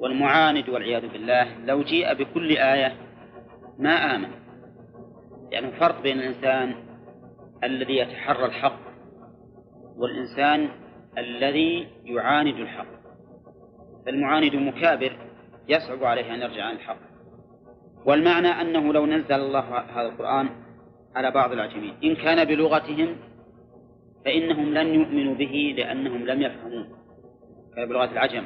[0.00, 2.92] والمعاند والعياذ بالله لو جيء بكل آية
[3.79, 4.31] ما آمن.
[5.50, 6.74] يعني فرق بين الإنسان
[7.64, 8.81] الذي يتحرى الحق
[9.96, 10.68] والإنسان
[11.18, 12.94] الذي يعاند الحق.
[14.07, 15.34] فالمعاند مكابر.
[15.68, 16.98] يصعب عليه أن يرجع عن الحق.
[18.07, 20.48] والمعنى أنه لو نزل الله هذا القرآن
[21.16, 23.16] على بعض العجمين إن كان بلغتهم
[24.24, 26.87] فإنهم لن يؤمنوا به لأنهم لم يفهموه
[27.77, 28.44] كان بلغة العجم.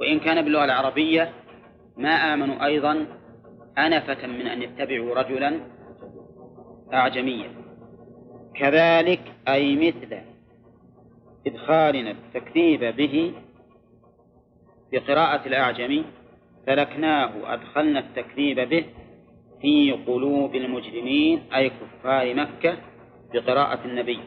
[0.00, 1.32] وإن كان باللغة العربية
[1.96, 3.06] ما آمنوا أيضا
[3.78, 5.60] أنفة من أن يتبعوا رجلا
[6.92, 7.50] أعجميا.
[8.54, 10.18] كذلك أي مثل
[11.46, 13.32] إدخالنا التكذيب به
[14.92, 16.04] بقراءة الأعجم
[16.66, 18.84] سلكناه أدخلنا التكذيب به
[19.60, 22.78] في قلوب المجرمين أي كفار مكة
[23.34, 24.20] بقراءة النبي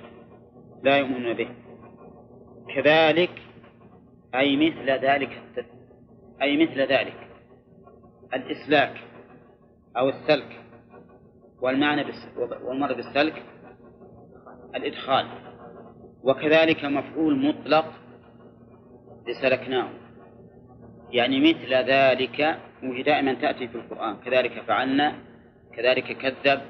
[0.83, 1.49] لا يؤمنون به.
[2.75, 3.41] كذلك
[4.35, 5.43] أي مثل ذلك
[6.41, 7.27] أي مثل ذلك
[8.33, 8.97] الإسلاك
[9.97, 10.61] أو السلك
[11.61, 12.05] والمعنى
[12.37, 13.43] والمرة بالسلك
[14.75, 15.27] الإدخال.
[16.23, 17.85] وكذلك مفعول مطلق
[19.27, 20.04] لسلكناه.
[21.15, 24.17] يعني مثل ذلك وهي دائما تأتي في القرآن.
[24.25, 25.15] كذلك فعلنا
[25.75, 26.61] كذلك كذب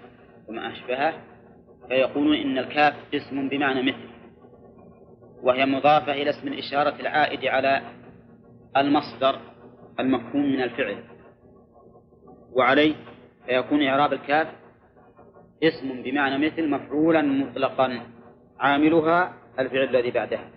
[0.47, 1.13] وما أشبهه
[1.87, 4.09] فيقولون إن الكاف اسم بمعنى مثل
[5.43, 7.81] وهي مضافة إلى اسم الإشارة العائد على
[8.77, 9.39] المصدر
[9.99, 11.03] المفهوم من الفعل.
[12.53, 12.95] وعليه
[13.45, 14.47] فيكون إعراب الكاف
[15.63, 18.01] اسم بمعنى مثل مفعولا مطلقا
[18.59, 20.49] عاملها الفعل الذي بعدها.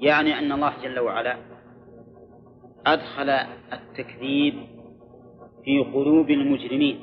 [0.00, 1.55] يعني أن الله جل وعلا
[2.86, 3.30] أدخل
[3.72, 4.54] التكذيب
[5.64, 7.00] في قلوب المجرمين.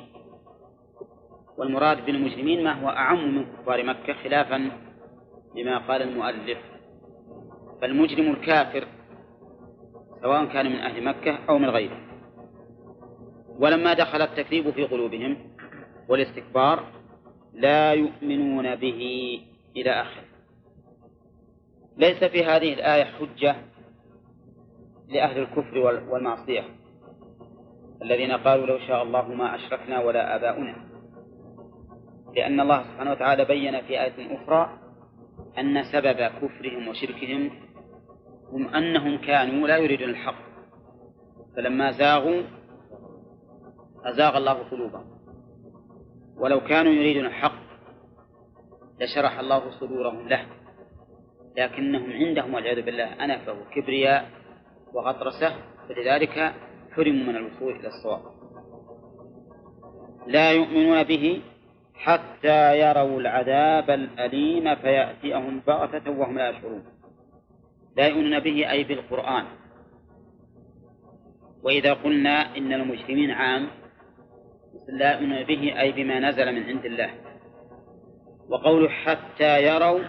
[1.58, 4.70] والمراد بالمجرمين ما هو أعم من كفار مكة خلافا
[5.56, 6.58] لما قال المؤلف.
[7.80, 8.88] فالمجرم الكافر
[10.22, 11.98] سواء كان من أهل مكة أو من غيره.
[13.58, 15.36] ولما دخل التكذيب في قلوبهم
[16.08, 16.84] والاستكبار
[17.54, 19.40] لا يؤمنون به
[19.76, 20.24] إلى آخره.
[21.96, 23.56] ليس في هذه الآية حجة
[25.08, 25.78] لأهل الكفر
[26.10, 26.64] والمعصية
[28.02, 30.76] الذين قالوا لو شاء الله ما أشركنا ولا آباؤنا.
[32.36, 34.78] لأن الله سبحانه وتعالى بين في آية أخرى
[35.58, 37.50] أن سبب كفرهم وشركهم
[38.52, 40.44] هم أنهم كانوا لا يريدون الحق.
[41.56, 42.42] فلما زاغوا
[44.04, 45.04] أزاغ الله قلوبهم.
[46.36, 47.64] ولو كانوا يريدون الحق
[49.00, 50.46] لشرح الله صدورهم له.
[51.56, 54.30] لكنهم عندهم والعياذ بالله أنفة وكبرياء
[54.94, 55.54] وغطرسة
[55.88, 56.54] فلذلك
[56.92, 58.22] حرموا من الوصول إلى الصواب.
[60.26, 61.42] لا يؤمنون به
[61.94, 66.84] حتى يروا العذاب الأليم فيأتيهم بغتة وهم لا يشعرون.
[67.96, 69.44] لا يؤمنون به أي بالقرآن.
[71.62, 73.68] وإذا قلنا إن المجرمين عام
[74.88, 77.10] لا يؤمنون به أي بما نزل من عند الله.
[78.48, 80.00] وقوله حتى يروا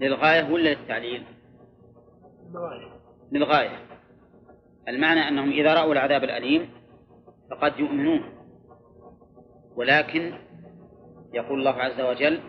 [0.00, 1.24] للغاية ولا للتعليل؟
[3.32, 3.78] للغاية.
[4.88, 6.70] المعنى أنهم إذا رأوا العذاب الأليم
[7.50, 8.24] فقد يؤمنون.
[9.76, 10.32] ولكن
[11.34, 12.40] يقول الله عز وجل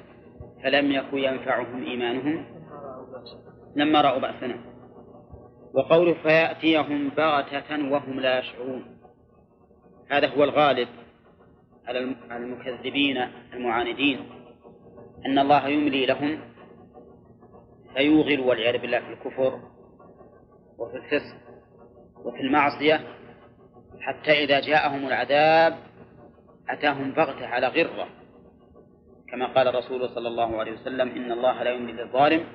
[0.63, 2.45] فلم يكن ينفعهم إيمانهم
[3.75, 4.55] لما رأوا بأسنا.
[5.73, 8.97] وقوله فيأتيهم بغتة وهم لا يشعرون.
[10.09, 10.87] هذا هو الغالب
[11.87, 13.17] على المكذبين
[13.53, 14.19] المعاندين.
[15.25, 16.39] أن الله يملي لهم
[17.95, 19.70] فيوغل والعياذ بالله في الكفر.
[20.81, 21.35] وفي الفسق
[22.25, 23.01] وفي المعصية
[23.99, 25.77] حتى إذا جاءهم العذاب
[26.69, 28.07] أتاهم بغتة على غرة.
[29.31, 32.45] كما قال الرسول صلى الله عليه وسلم إن الله لا يملي للظالم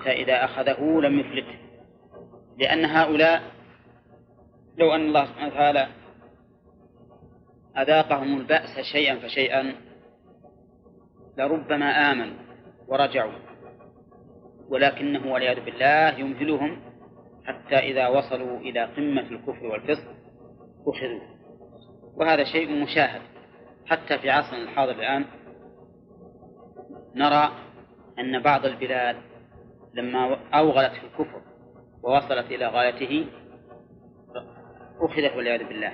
[0.00, 1.58] حتى إذا أخذه لم يفلته
[2.58, 3.42] لأن هؤلاء
[4.78, 5.88] لو أن الله سبحانه وتعالى
[7.78, 9.74] أذاقهم البأس شيئا فشيئا
[11.38, 12.36] لربما آمنوا
[12.88, 13.32] ورجعوا
[14.68, 16.91] ولكنه والعياذ بالله يمهلهم
[17.46, 20.08] حتى إذا وصلوا إلى قمة الكفر والفسق
[20.86, 21.20] أخذوا.
[22.16, 23.22] وهذا شيء مشاهد.
[23.86, 25.24] حتى في عصرنا الحاضر الآن
[27.14, 27.52] نرى
[28.18, 29.16] أن بعض البلاد
[29.94, 31.42] لما أوغلت في الكفر
[32.02, 33.26] ووصلت إلى غايته
[35.00, 35.92] أخذت والعياذ بالله.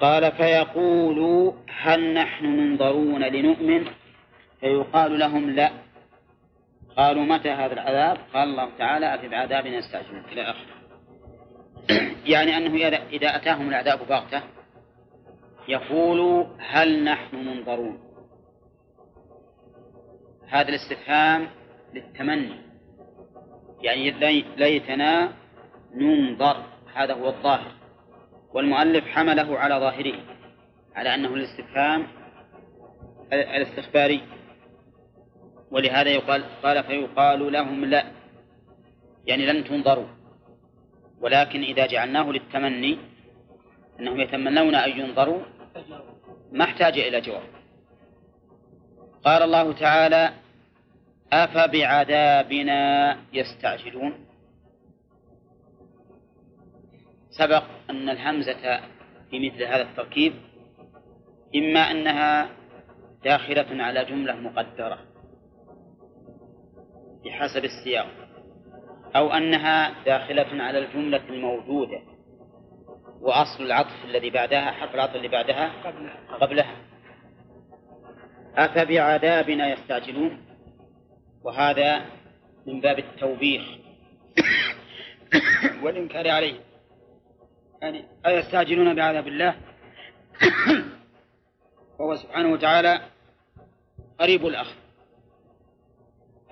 [0.00, 3.84] قال فيقول هل نحن منظرون لنؤمن؟
[4.60, 5.85] فيقال لهم لا.
[6.96, 10.24] قالوا متى هذا العذاب؟ قال الله تعالى أفي بعذابنا يستعجلون.
[10.32, 10.76] إلى آخره.
[12.32, 14.42] يعني أنه إذا أتاهم العذاب بغتة
[15.68, 17.98] يقول هل نحن منظرون؟
[20.48, 21.48] هذا الاستفهام
[21.94, 22.56] للتمني.
[23.82, 24.10] يعني
[24.56, 25.32] ليتنا
[25.94, 26.56] ننظر
[26.94, 27.72] هذا هو الظاهر.
[28.54, 30.20] والمؤلف حمله على ظاهره
[30.94, 32.06] على أنه الاستفهام
[33.32, 34.35] الاستخباري.
[35.70, 38.04] ولهذا يقال قال فيقال لهم لا.
[39.26, 40.06] يعني لن تنظروا.
[41.20, 42.98] ولكن إذا جعلناه للتمني
[44.00, 45.42] أنهم يتمنون أن ينظروا
[46.52, 47.42] ما احتاج إلى جواب.
[49.24, 50.32] قال الله تعالى
[51.32, 52.80] أفبعذابنا
[53.32, 54.26] يستعجلون؟
[57.30, 58.80] سبق أن الهمزة
[59.30, 60.32] في مثل هذا التركيب
[61.56, 62.48] إما أنها
[63.24, 64.98] داخلة على جملة مقدرة.
[67.26, 68.06] بحسب السياق
[69.16, 72.00] أو أنها داخلة على الجملة الموجودة
[73.20, 75.72] وأصل العطف الذي بعدها حرف العطف اللي بعدها
[76.40, 76.76] قبلها.
[78.56, 80.46] أفبعذابنا يستعجلون؟
[81.42, 82.06] وهذا
[82.66, 83.62] من باب التوبيخ.
[85.82, 86.60] والإنكار عليه.
[87.82, 89.54] يعني أيستعجلون بعذاب الله؟
[91.98, 93.00] وهو سبحانه وتعالى
[94.20, 94.85] قريب الأخذ.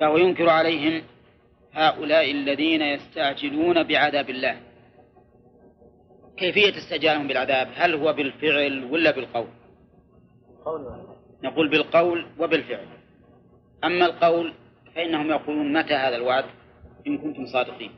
[0.00, 1.02] فهو ينكر عليهم
[1.72, 4.61] هؤلاء الذين يستعجلون بعذاب الله.
[6.37, 9.48] كيفية استعجالهم بالعذاب؟ هل هو بالفعل ولا بالقول؟
[11.42, 12.87] نقول بالقول وبالفعل.
[13.85, 14.54] أما القول
[14.94, 16.44] فإنهم يقولون متى هذا الوعد؟
[17.07, 17.90] إن كنتم صادقين.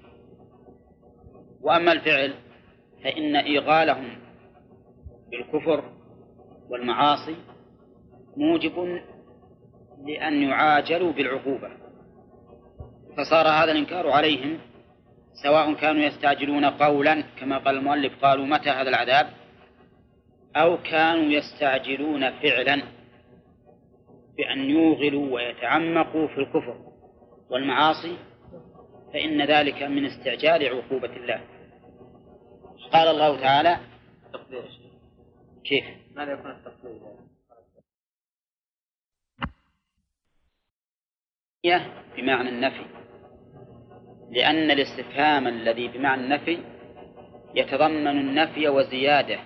[1.61, 2.35] وأما الفعل
[3.05, 4.19] فإن إيغالهم
[5.31, 5.93] بالكفر
[6.71, 7.37] والمعاصي
[8.37, 9.01] موجب
[10.07, 11.86] لأن يعاجلوا بالعقوبة.
[13.17, 14.59] فصار هذا الإنكار عليهم
[15.43, 19.33] سواء كانوا يستعجلون قولا كما قال المؤلف قالوا متى هذا العذاب
[20.57, 22.83] أو كانوا يستعجلون فعلا
[24.37, 26.81] بأن يوغلوا ويتعمقوا في الكفر
[27.51, 28.17] والمعاصي
[29.13, 31.41] فإن ذلك من استعجال عقوبة الله
[32.93, 33.79] قال الله تعالى
[35.65, 35.85] كيف؟
[36.17, 37.01] ماذا يكون التقدير؟
[42.17, 43.06] بمعنى النفي
[44.31, 46.59] لأن الاستفهام الذي بمعنى النفي
[47.55, 49.39] يتضمن النفي وزيادة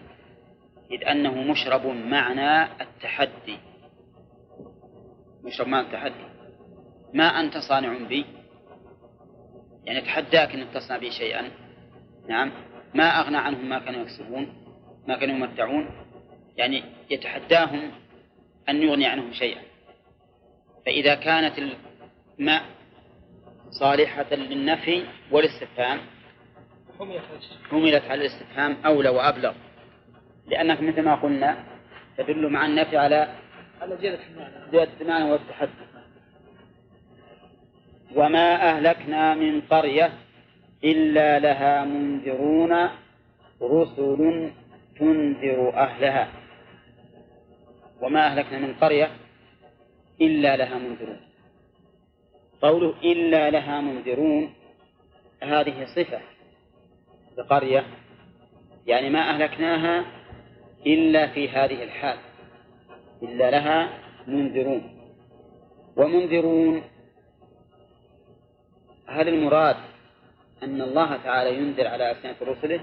[0.92, 3.58] إذ أنه مشرب معنى التحدي.
[5.44, 6.24] مشرب معنى التحدي.
[7.14, 8.26] ما أنت صانع بي
[9.84, 11.50] يعني أتحداك أنك تصنع بي شيئا.
[12.28, 12.52] نعم.
[12.94, 14.52] ما أغنى عنهم ما كانوا يكسبون
[15.08, 15.90] ما كانوا يمتعون.
[16.56, 17.90] يعني يتحداهم
[18.68, 19.62] أن يغني عنهم شيئا.
[20.86, 21.58] فإذا كانت
[22.38, 22.62] الماء
[23.70, 25.98] صالحة للنفي والاستفهام.
[27.70, 29.52] حملت على الاستفهام أولى وأبلغ.
[30.46, 31.64] لأنك مثل ما قلنا
[32.18, 33.34] تدل مع النفي على
[33.80, 34.70] على زيادة المعنى.
[34.70, 35.70] زيادة المعنى والتحدث.
[38.16, 40.12] وما أهلكنا من قرية
[40.84, 42.88] إلا لها منذرون
[43.62, 44.50] رسل
[44.98, 46.28] تنذر أهلها.
[48.00, 49.10] وما أهلكنا من قرية
[50.20, 51.29] إلا لها منذرون.
[52.62, 54.54] قوله إلا لها منذرون
[55.42, 56.20] هذه صفة
[57.38, 57.84] لقرية
[58.86, 60.04] يعني ما أهلكناها
[60.86, 62.18] إلا في هذه الحال.
[63.22, 64.96] إلا لها منذرون.
[65.96, 66.82] ومنذرون
[69.06, 69.76] هل المراد
[70.62, 72.80] أن الله تعالى ينذر على ألسنة رسله؟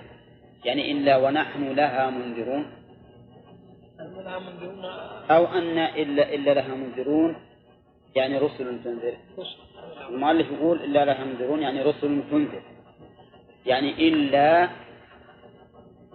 [0.65, 2.71] يعني إلا ونحن لها منذرون؟
[5.31, 7.35] أو أن إلا إلا لها منذرون
[8.17, 9.17] يعني رسل تنذر.
[10.09, 12.61] المؤلف يقول إلا لها منذرون يعني رسل تنذر.
[13.65, 14.69] يعني إلا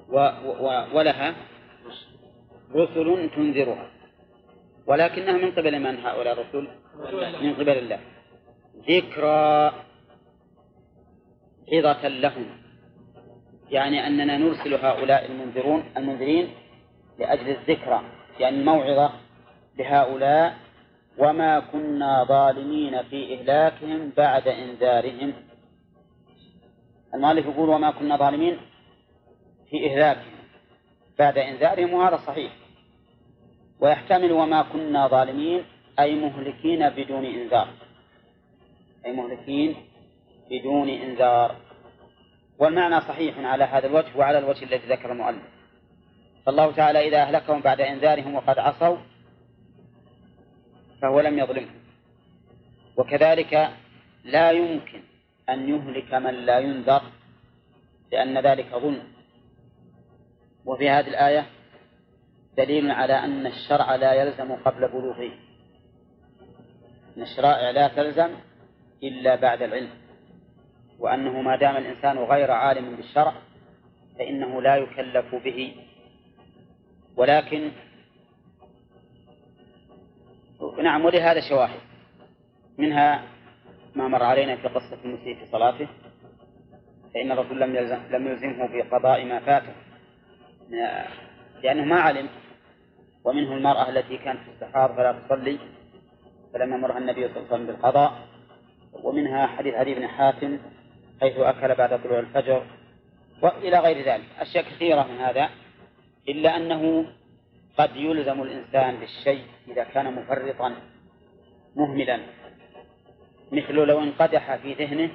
[0.09, 0.16] و
[0.64, 1.34] و ولها
[2.74, 3.86] رسل تنذرها.
[4.86, 6.68] ولكنها من قبل من هؤلاء الرسل؟
[7.42, 8.00] من قبل الله.
[8.88, 9.72] ذكرى
[11.72, 12.46] عظة لهم.
[13.70, 16.48] يعني أننا نرسل هؤلاء المنذرون المنذرين
[17.18, 18.03] لأجل الذكرى.
[18.40, 19.12] يعني الموعظة
[19.78, 20.72] لهؤلاء
[21.18, 25.32] وما كنا ظالمين في إهلاكهم بعد إنذارهم.
[27.14, 28.58] المؤلف يقول وما كنا ظالمين
[29.70, 30.32] في إهلاكهم
[31.18, 32.52] بعد إنذارهم وهذا صحيح.
[33.80, 35.64] ويحتمل وما كنا ظالمين
[35.98, 37.68] أي مهلكين بدون إنذار.
[39.06, 39.76] أي مهلكين
[40.50, 41.56] بدون إنذار.
[42.58, 45.42] والمعنى صحيح على هذا الوجه وعلى الوجه الذي ذكر المؤلف.
[46.46, 48.96] فالله تعالى إذا أهلكهم بعد إنذارهم وقد عصوا
[51.03, 51.82] فهو لم يظلمهم
[52.96, 53.70] وكذلك
[54.24, 55.03] لا يمكن
[55.48, 57.03] أن يهلك من لا ينذر
[58.12, 59.03] لأن ذلك ظلم.
[60.64, 61.46] وفي هذه الآية
[62.57, 65.30] دليل على أن الشرع لا يلزم قبل بلوغه.
[67.16, 68.30] أن الشرائع لا تلزم
[69.03, 69.90] إلا بعد العلم.
[70.98, 73.34] وأنه ما دام الإنسان غير عالم بالشرع
[74.18, 75.74] فإنه لا يكلف به.
[77.16, 77.70] ولكن
[80.82, 81.80] نعم ولهذا شواهد.
[82.78, 83.22] منها
[83.94, 85.88] ما مر علينا في قصة المسيء في صلاته.
[87.14, 89.72] فإن الرسول لم يلزم لم يلزمه بقضاء ما فاته.
[91.62, 92.28] لأنه ما علم.
[93.24, 95.58] ومنه المرأة التي كانت في السحار فلا تصلي.
[96.54, 98.12] فلم يمرها النبي صلى الله عليه وسلم بالقضاء.
[99.02, 100.58] ومنها حديث علي بن حاتم
[101.20, 102.66] حيث أكل بعد طلوع الفجر.
[103.42, 104.26] وإلى غير ذلك.
[104.40, 105.50] أشياء كثيرة من هذا.
[106.28, 107.06] إلا أنه
[107.79, 110.75] قد يلزم الإنسان بالشيء إذا كان مفرطا
[111.77, 112.20] مهملا.
[113.53, 115.11] مثل لو انقدح في ذهنه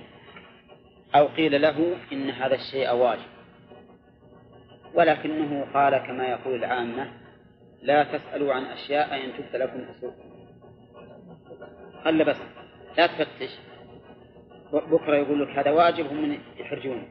[1.15, 3.29] أو قيل له إن هذا الشيء واجب.
[4.93, 7.11] ولكنه قال كما يقول العامة
[7.81, 10.29] لا تسألوا عن أشياء إن تبت لكم تسوءكم
[12.03, 12.37] خل بس
[12.97, 13.59] لا تفتش.
[14.73, 17.07] بكرة يقول لك هذا واجب هم يحرجون.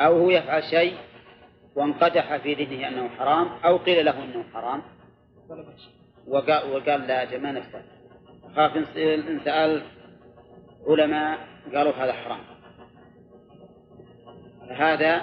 [0.00, 0.96] أو هو يفعل شيء
[1.78, 4.82] وانقدح في ذهنه أنه حرام أو قيل له أنه حرام.
[6.26, 7.82] وقال, وقال لا جمع نفسه
[8.56, 9.82] خاف إن سأل
[10.88, 11.38] علماء
[11.74, 12.40] قالوا هذا حرام.
[14.70, 15.22] هذا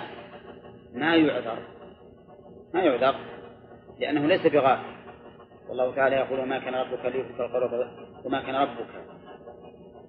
[0.94, 1.60] ما يعذر.
[2.74, 3.16] ما يعذر
[4.00, 4.96] لأنه ليس بغافل.
[5.70, 7.92] والله تعالى يقول وما كان ربك ليهلك القرى
[8.26, 8.88] وما كان ربك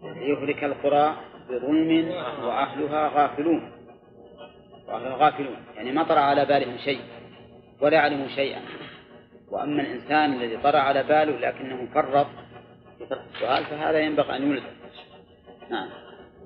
[0.02, 1.16] ليهلك القرى
[1.48, 2.08] بظلم
[2.44, 3.75] وأهلها غافلون.
[4.88, 5.56] وأهلها غافلون.
[5.76, 7.00] يعني ما طرأ على بالهم شيء
[7.80, 8.60] ولا علموا شيئا.
[9.50, 12.26] وأما الإنسان الذي طرأ على باله لكنه فرط
[13.00, 14.66] السؤال فهذا ينبغي أن يلزم
[15.70, 15.88] نعم.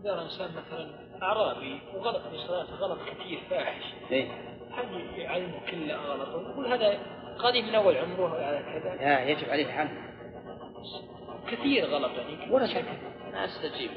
[0.01, 0.91] إذا إنسان مثلا
[1.22, 3.84] أعرابي وغلط في صلاته غلط كثير فاحش.
[4.11, 4.28] إيه؟
[4.72, 6.99] هل يعلمه كله غلط يقول هذا
[7.38, 8.95] قديم من أول عمره على كذا.
[8.95, 9.88] لا يجب عليه حل
[11.51, 12.53] كثير غلط يعني.
[12.53, 12.84] ولا شك.
[13.32, 13.91] ما أستجيب.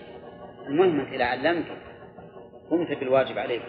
[0.68, 1.78] المهم أنت إذا علمته
[2.72, 3.64] قمت بالواجب عليك.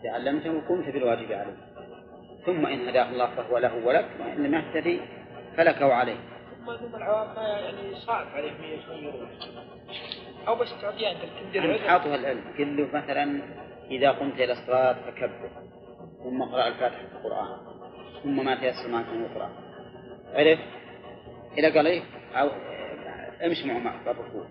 [0.00, 1.56] إذا علمته قمت بالواجب عليك.
[2.46, 5.00] ثم إن هداه الله فهو له ولك وإن لم يهتدي
[5.56, 6.18] فلك وعليه.
[6.66, 9.28] ثم العوام يعني صعب عليهم يغيرون.
[10.48, 12.44] أو بس تعطيه أنت أنت حاطها العلم.
[12.58, 13.42] قل له مثلا
[13.90, 15.50] إذا قمت إلى الصلاة فكبر
[16.24, 17.48] ثم اقرأ الفاتحة في القرآن
[18.22, 19.50] ثم ما تيسر معك من القرآن.
[20.34, 20.58] عرف؟
[21.58, 22.02] إذا قال إيه؟
[22.34, 22.48] أو
[23.44, 24.46] امشي معه معك الركوع.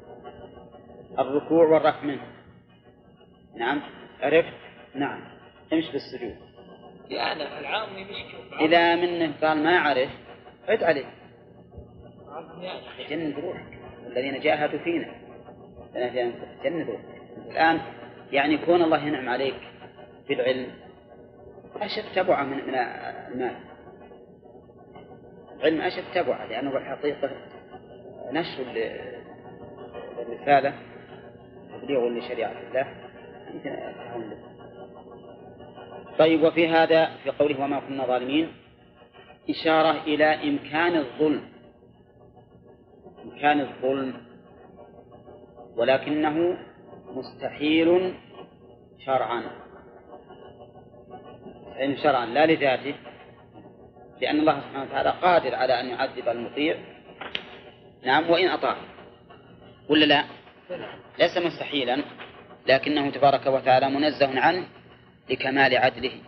[1.20, 2.28] الركوع والرفع منه.
[3.56, 3.82] نعم؟
[4.22, 4.54] عرفت؟
[4.96, 5.37] نعم.
[5.74, 6.36] امشي بالسجود
[7.10, 10.10] يعني العام مشكلة إذا منه قال ما عرف
[10.68, 11.06] عد عليه.
[13.10, 15.12] جند روحك الذين جاهدوا فينا.
[16.64, 17.06] جند روحك
[17.52, 17.82] الآن
[18.32, 19.60] يعني كون الله ينعم عليك
[20.30, 20.72] بالعلم.
[21.76, 23.56] أشد تبعة من من المال.
[25.60, 27.30] العلم أشد تبعة لأنه الحقيقة
[28.32, 28.64] نشر
[30.20, 30.74] الرسالة
[31.72, 32.88] تبليغ لشريعة الله.
[33.54, 33.70] يمكن
[36.20, 38.52] طيب وفي هذا في قوله وما كنا ظالمين
[39.50, 41.50] إشارة إلى إمكان الظلم.
[43.26, 44.14] إمكان الظلم.
[45.76, 46.58] ولكنه
[47.08, 48.14] مستحيل
[49.06, 49.44] شرعا.
[51.76, 52.96] يعني شرعا لا لذاته.
[54.22, 56.78] لأن الله سبحانه وتعالى قادر على أن يعذب المطيع.
[58.06, 58.76] نعم وإن أطاع.
[59.90, 60.24] ولا لا؟
[61.20, 62.04] ليس مستحيلا
[62.68, 64.68] لكنه تبارك وتعالى منزه عنه
[65.30, 66.22] لكمال عدله.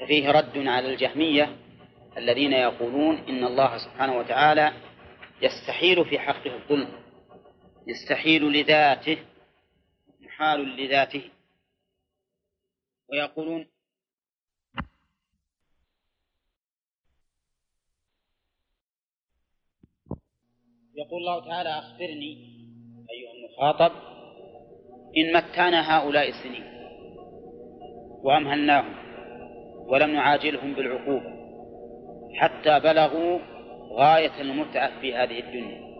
[0.00, 1.56] ففيه رد على الجهمية
[2.16, 4.72] الذين يقولون إن الله سبحانه وتعالى
[5.42, 6.88] يستحيل في حقه الظلم
[7.86, 9.18] يستحيل لذاته
[10.20, 11.30] محال لذاته.
[13.10, 13.66] ويقولون
[20.94, 22.32] يقول الله تعالى أخبرني
[23.10, 23.92] أيها المخاطب
[25.16, 26.81] إن متعنا هؤلاء السنين.
[28.22, 28.94] وأمهلناهم
[29.86, 31.32] ولم نعاجلهم بالعقوبة
[32.34, 33.38] حتى بلغوا
[33.92, 35.92] غاية المتعة في هذه الدنيا.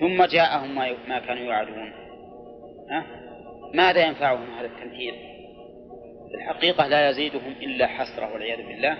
[0.00, 0.74] ثم جاءهم
[1.08, 1.92] ما كانوا يوعدون.
[2.90, 3.04] ها؟
[3.74, 5.14] ماذا ينفعهم هذا التمثيل
[6.34, 8.96] الحقيقة لا يزيدهم إلا حسرة والعياذ بالله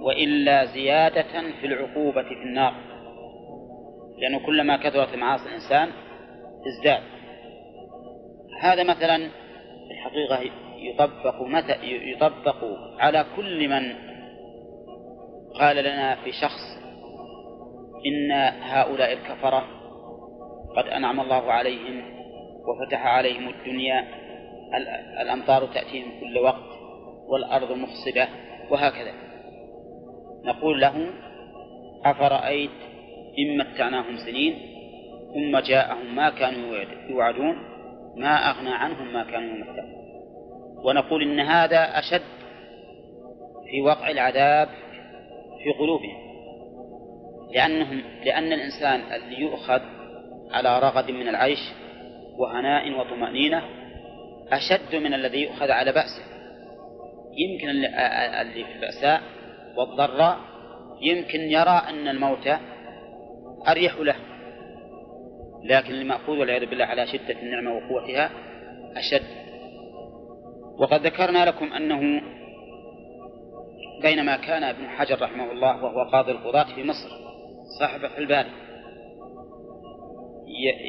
[0.00, 2.74] وإلا زيادة في العقوبة في النار.
[4.18, 5.88] لأنه كلما كثرت معاصي الإنسان
[6.66, 7.02] ازداد.
[8.60, 9.30] هذا مثلا
[9.90, 12.64] الحقيقة يطبق متى يطبق
[12.98, 13.94] على كل من
[15.60, 16.84] قال لنا في شخص
[18.06, 18.32] إن
[18.62, 19.64] هؤلاء الكفرة
[20.76, 22.02] قد أنعم الله عليهم
[22.68, 24.04] وفتح عليهم الدنيا
[25.20, 26.74] الأمطار تأتيهم كل وقت
[27.28, 28.28] والأرض مخصبة
[28.70, 29.12] وهكذا.
[30.44, 31.10] نقول له
[32.04, 32.70] أفرأيت
[33.38, 34.54] إن متعناهم سنين
[35.34, 36.76] ثم جاءهم ما كانوا
[37.08, 37.56] يوعدون
[38.16, 40.03] ما أغنى عنهم ما كانوا يمتعون.
[40.84, 42.22] ونقول إن هذا أشد
[43.70, 44.68] في وقع العذاب
[45.64, 46.24] في قلوبهم.
[47.52, 49.80] لأنهم لأن الإنسان اللي يؤخذ
[50.50, 51.58] على رغد من العيش
[52.38, 53.62] وهناء وطمأنينة
[54.52, 56.22] أشد من الذي يؤخذ على بأسه.
[57.36, 59.20] يمكن اللي في البأساء
[59.76, 60.38] والضراء
[61.00, 62.48] يمكن يرى أن الموت
[63.68, 64.16] أريح له.
[65.64, 68.30] لكن المأخوذ والعياذ بالله على شدة النعمة وقوتها
[68.96, 69.43] أشد.
[70.78, 72.22] وقد ذكرنا لكم أنه
[74.02, 77.08] بينما كان ابن حجر رحمه الله وهو قاضي القضاة في مصر
[77.78, 78.50] صاحب الباري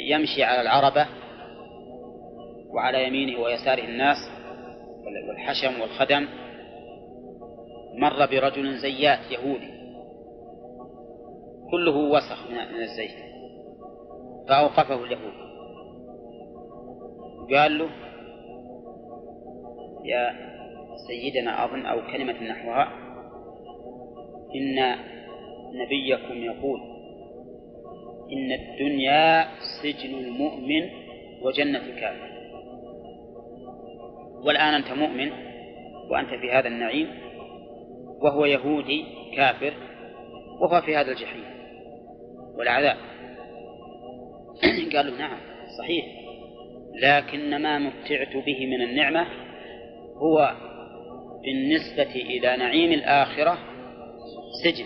[0.09, 1.07] يمشي على العربة
[2.69, 4.17] وعلى يمينه ويساره الناس
[5.27, 6.27] والحشم والخدم
[7.93, 9.75] مر برجل زيات يهودي
[11.71, 13.15] كله وسخ من الزيت
[14.49, 15.33] فأوقفه اليهود
[17.53, 17.89] قال له
[20.05, 20.35] يا
[21.07, 22.91] سيدنا أظن أو كلمة نحوها
[24.55, 24.95] إن
[25.73, 26.79] نبيكم يقول
[28.31, 29.47] إن الدنيا
[29.81, 30.89] سجن المؤمن
[31.41, 32.35] وجنة الكافر.
[34.45, 35.31] والآن أنت مؤمن
[36.09, 37.07] وأنت في هذا النعيم
[38.21, 39.73] وهو يهودي كافر
[40.61, 41.43] وهو في هذا الجحيم.
[42.57, 42.97] والعذاب
[44.95, 45.37] قالوا نعم
[45.77, 46.05] صحيح.
[46.95, 49.44] لكن ما متعت به من النعمة
[50.17, 50.55] هو
[51.43, 53.57] بالنسبة إلى نعيم الآخرة
[54.63, 54.85] سجن.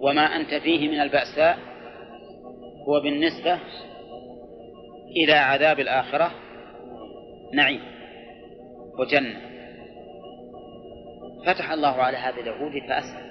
[0.00, 1.58] وما أنت فيه من البأساء
[2.88, 3.58] هو بالنسبة
[5.16, 6.30] إلى عذاب الآخرة
[7.54, 7.80] نعيم
[8.98, 9.40] وجنة.
[11.46, 13.28] فتح الله على هذا اليهودي فأسلم.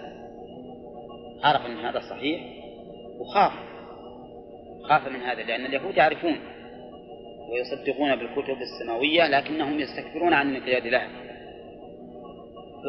[1.44, 2.42] عرف أن هذا صحيح
[3.20, 3.54] وخاف.
[4.90, 6.40] خاف من هذا لأن اليهود يعرفون
[7.50, 11.10] ويصدقون بالكتب السماوية لكنهم يستكبرون عن الانقياد لها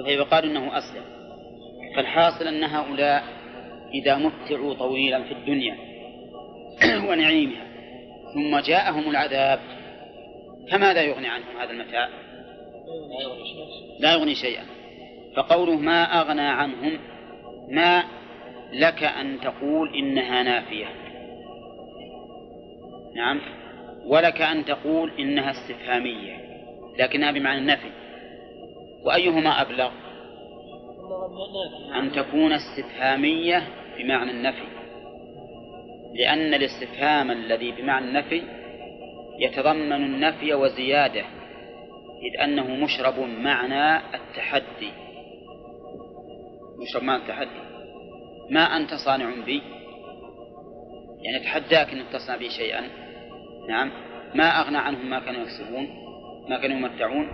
[0.07, 1.03] فيقال أنه أسلم
[1.97, 3.23] فالحاصل أن هؤلاء
[3.95, 5.77] إذا متعوا طويلا في الدنيا
[7.09, 7.69] ونعيمها
[8.35, 9.61] ثم جاءهم العذاب
[10.71, 12.09] فماذا يغني عنهم هذا المتاع؟
[14.01, 14.65] لا يغني شيئا.
[15.37, 16.99] فقوله ما أغنى عنهم
[17.69, 18.05] ما
[18.73, 20.87] لك أن تقول إنها نافية؟
[23.15, 23.41] نعم.
[24.09, 26.37] ولك أن تقول إنها استفهامية
[26.99, 27.91] لكنها بمعنى النفي.
[29.05, 29.91] وأيهما أبلغ؟
[31.99, 34.69] أن تكون استفهامية بمعنى النفي.
[36.15, 38.43] لأن الاستفهام الذي بمعنى النفي
[39.41, 41.25] يتضمن النفي وزيادة
[42.23, 44.93] إذ أنه مشرب معنى التحدي.
[46.83, 47.61] مشرب معنى التحدي.
[48.51, 49.63] ما أنت صانع بي
[51.23, 53.08] يعني أتحداك أنك تصنع بي شيئا.
[53.69, 53.91] نعم.
[54.35, 55.89] ما أغنى عنهم ما كانوا يكسبون
[56.49, 57.29] ما كانوا يمتعون.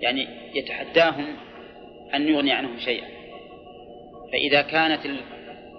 [0.00, 1.26] يعني يتحداهم
[2.14, 3.06] أن يغني عنهم شيئا.
[4.32, 5.00] فإذا كانت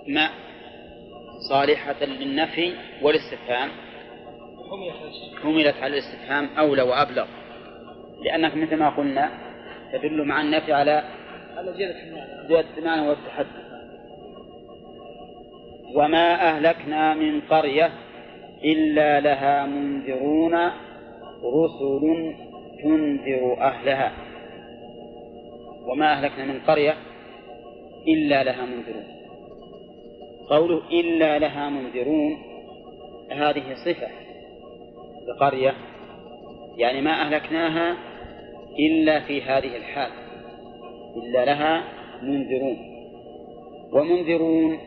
[0.07, 0.31] الماء
[1.49, 3.69] صالحة للنفي والاستفهام
[5.43, 7.25] حملت على الاستفهام أولى وأبلغ.
[8.25, 9.31] لأنك مثل ما قلنا
[9.93, 11.03] تدل مع النفي على
[12.47, 13.61] زيادة المعنى والتحدي.
[15.95, 17.91] وما أهلكنا من قرية
[18.65, 20.71] إلا لها منذرون
[21.43, 22.33] رسل
[22.83, 24.11] تنذر أهلها.
[25.87, 26.95] وما أهلكنا من قرية
[28.07, 29.03] إلا لها منذرون.
[30.49, 32.37] قوله إلا لها منذرون
[33.31, 34.07] هذه صفة.
[35.27, 35.73] لقرية
[36.77, 37.97] يعني ما أهلكناها
[38.79, 40.11] إلا في هذه الحال.
[41.15, 41.83] إلا لها
[42.21, 42.77] منذرون.
[43.93, 44.79] ومنذرون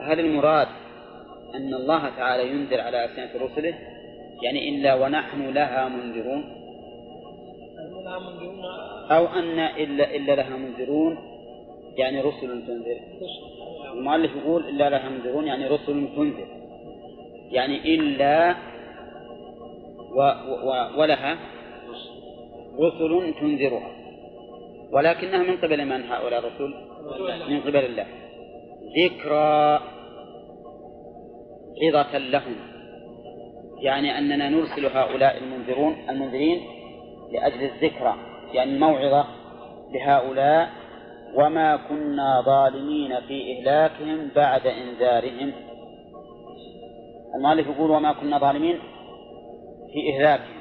[0.00, 0.68] هل المراد
[1.54, 3.74] أن الله تعالى ينذر على ألسنة رسله
[4.42, 6.44] يعني إلا ونحن لها منذرون.
[9.10, 11.18] أو أن إلا إلا لها منذرون
[11.96, 13.00] يعني رسل تنذر.
[13.92, 16.46] المؤلف يقول إلا لها منذرون يعني رسل تنذر.
[17.50, 18.54] يعني إلا
[20.16, 20.20] و
[20.64, 21.38] و ولها
[22.80, 23.90] رسل تنذرها.
[24.92, 26.74] ولكنها من قبل من هؤلاء الرسل؟
[27.48, 28.06] من قبل الله.
[28.98, 29.93] ذكرى.
[31.82, 32.56] عظة لهم.
[33.82, 36.60] يعني أننا نرسل هؤلاء المنذرون المنذرين
[37.32, 38.14] لأجل الذكرى
[38.52, 39.26] يعني الموعظة
[39.94, 40.70] لهؤلاء
[41.34, 45.52] وما كنا ظالمين في إهلاكهم بعد إنذارهم.
[47.36, 48.78] المؤلف يقول وما كنا ظالمين
[49.92, 50.54] في إهلاكهم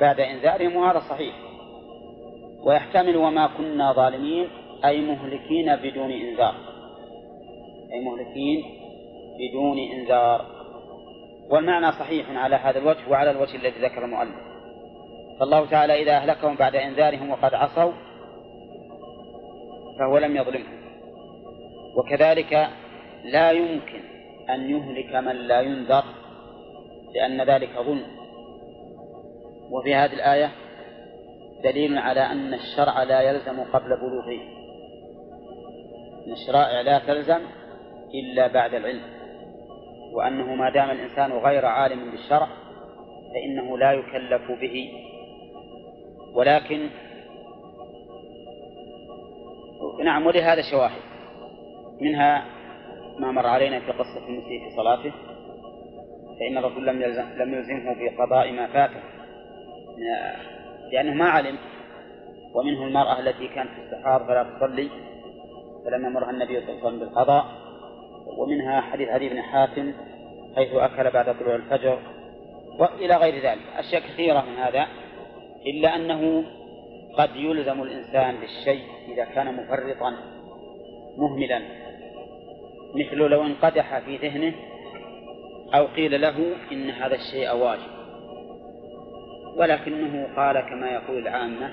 [0.00, 1.34] بعد إنذارهم وهذا صحيح.
[2.64, 4.48] ويحتمل وما كنا ظالمين
[4.84, 6.54] أي مهلكين بدون إنذار.
[7.92, 8.81] أي مهلكين
[9.42, 10.46] بدون إنذار.
[11.50, 14.36] والمعنى صحيح على هذا الوجه وعلى الوجه الذي ذكر المؤلف.
[15.40, 17.92] فالله تعالى إذا أهلكهم بعد إنذارهم وقد عصوا
[19.98, 20.82] فهو لم يظلمهم.
[21.96, 22.68] وكذلك
[23.24, 24.00] لا يمكن
[24.50, 26.04] أن يهلك من لا ينذر
[27.14, 28.06] لأن ذلك ظلم.
[29.70, 30.50] وفي هذه الآية
[31.64, 34.40] دليل على أن الشرع لا يلزم قبل بلوغه.
[36.26, 37.40] أن الشرائع لا تلزم
[38.14, 39.21] إلا بعد العلم.
[40.12, 42.48] وأنه ما دام الإنسان غير عالم بالشرع
[43.34, 44.92] فإنه لا يكلف به.
[46.34, 46.88] ولكن
[50.04, 51.02] نعم ولهذا شواهد.
[52.00, 52.44] منها
[53.18, 55.12] ما مر علينا في قصة المسيء في صلاته.
[56.40, 57.02] فإن الرسول لم
[57.36, 59.00] لم يلزمه بقضاء ما فاته.
[60.92, 61.58] لأنه ما علم.
[62.54, 64.88] ومنه المرأة التي كانت في السحار فلا تصلي.
[65.84, 67.61] فلم يمرها النبي صلى الله عليه وسلم بالقضاء.
[68.36, 69.92] ومنها حديث علي بن حاتم
[70.56, 71.98] حيث أكل بعد طلوع الفجر
[72.78, 73.62] وإلى غير ذلك.
[73.76, 74.86] أشياء كثيرة من هذا
[75.66, 76.44] إلا أنه
[77.18, 80.16] قد يلزم الإنسان بالشيء إذا كان مفرطا
[81.16, 81.62] مهملا.
[82.94, 84.54] مثل لو انقدح في ذهنه
[85.74, 88.02] أو قيل له إن هذا الشيء واجب.
[89.56, 91.70] ولكنه قال كما يقول العامة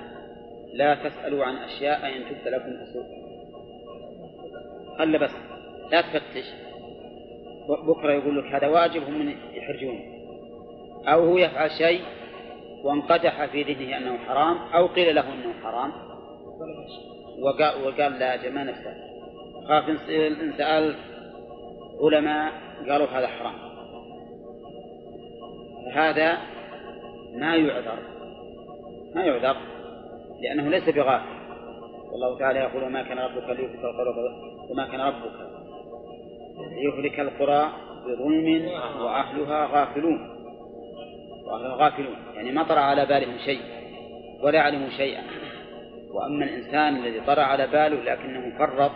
[0.73, 3.05] لا تسألوا عن أشياء إن تبت لكم تسوء
[4.99, 5.58] قال بس.
[5.91, 6.45] لا تفتش.
[7.87, 9.99] بكرة يقول لك هذا واجب هم يحرجون.
[11.07, 12.01] أو هو يفعل شيء
[12.83, 15.91] وانقدح في ذهنه أنه حرام أو قيل له أنه حرام.
[17.41, 18.93] وقال, وقال لا جمع نفسه.
[19.67, 20.95] خاف إن سأل
[22.01, 22.51] علماء
[22.89, 23.55] قالوا هذا حرام.
[25.93, 26.37] هذا
[27.35, 27.99] ما يعذر.
[29.15, 29.57] ما يعذر
[30.41, 31.39] لأنه ليس بغافل.
[32.11, 34.13] والله تعالى يقول وما كان ربك ليهلك القرى
[34.69, 35.58] وما كان ربك
[36.59, 37.71] ليهلك القرى
[38.05, 40.29] بظلم وأهلها غافلون.
[41.45, 42.15] وأهلها غافلون.
[42.35, 43.61] يعني ما طرأ على بالهم شيء
[44.43, 45.23] ولا علموا شيئا.
[46.13, 48.91] وأما الإنسان الذي طرأ على باله لكنه فرط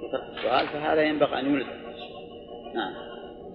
[0.00, 1.86] في ترك السؤال فهذا ينبغي أن يلزم
[2.74, 2.94] نعم.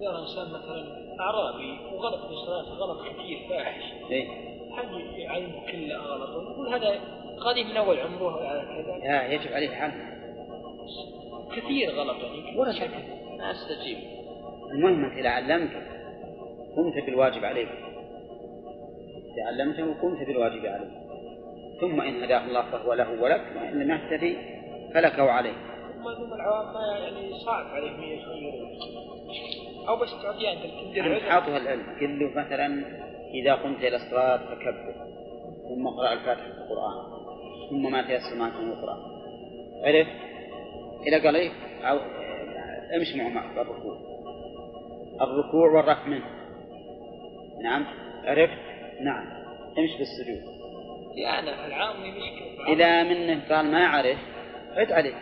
[0.00, 3.82] إذا إنسان مثلا أعرابي وغلط في صلاته غلط كثير فاحش.
[4.10, 4.28] إيه؟
[4.76, 7.00] هل يعلم كله غلط يقول هذا
[7.40, 8.98] قديم من أول عمره على كذا.
[8.98, 9.92] لا يجب عليه حل
[11.56, 12.90] كثير غلط يعني ولا شك.
[13.42, 13.98] ما أستجيب.
[14.72, 15.82] المهم أنت إذا علمته
[16.76, 17.68] قمت بالواجب عليك.
[19.34, 20.90] إذا علمته قمت بالواجب عليك.
[21.80, 24.36] ثم إن هداه الله فهو له ولك وإن لم يهتدي
[24.94, 25.52] فلك وعليه
[26.02, 28.78] ثم العوام ما يعني صعب عليهم يغيرون.
[29.88, 30.64] أو بس تعطيه أنت
[31.56, 32.84] العلم قل له مثلا
[33.34, 34.94] إذا قمت إلى الصلاة فكبر.
[35.68, 37.22] ثم اقرأ الفاتحة في القرآن.
[37.70, 38.98] ثم ما تيسر معك من القرآن.
[39.84, 40.06] عرف؟
[41.06, 41.50] إذا قال إيه
[41.82, 41.98] أو
[42.96, 43.98] امشي معه معك الركوع.
[45.20, 46.26] الركوع والرفع منه.
[47.62, 47.86] نعم.
[48.24, 48.58] عرفت؟
[49.00, 49.26] نعم.
[49.78, 50.52] امش بالسجود.
[51.18, 54.18] أنا العام مشكلة إذا منه قال ما عرف
[54.76, 55.14] عد عليه.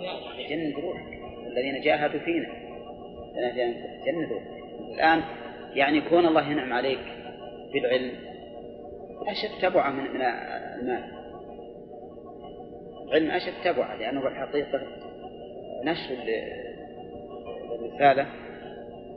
[0.00, 0.48] يعني.
[0.48, 2.48] جند روحك الذين جاهدوا فينا.
[4.06, 4.46] جند روحك
[4.94, 5.22] الآن
[5.74, 7.00] يعني كون الله ينعم عليك
[7.72, 8.12] بالعلم.
[9.26, 11.22] أشد تبعة من المال.
[13.08, 14.80] العلم أشد تبعة لأنه بالحقيقة
[15.84, 16.16] نشر
[17.72, 18.26] الرسالة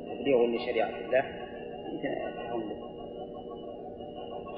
[0.09, 1.25] تبليغ لشريعة الله.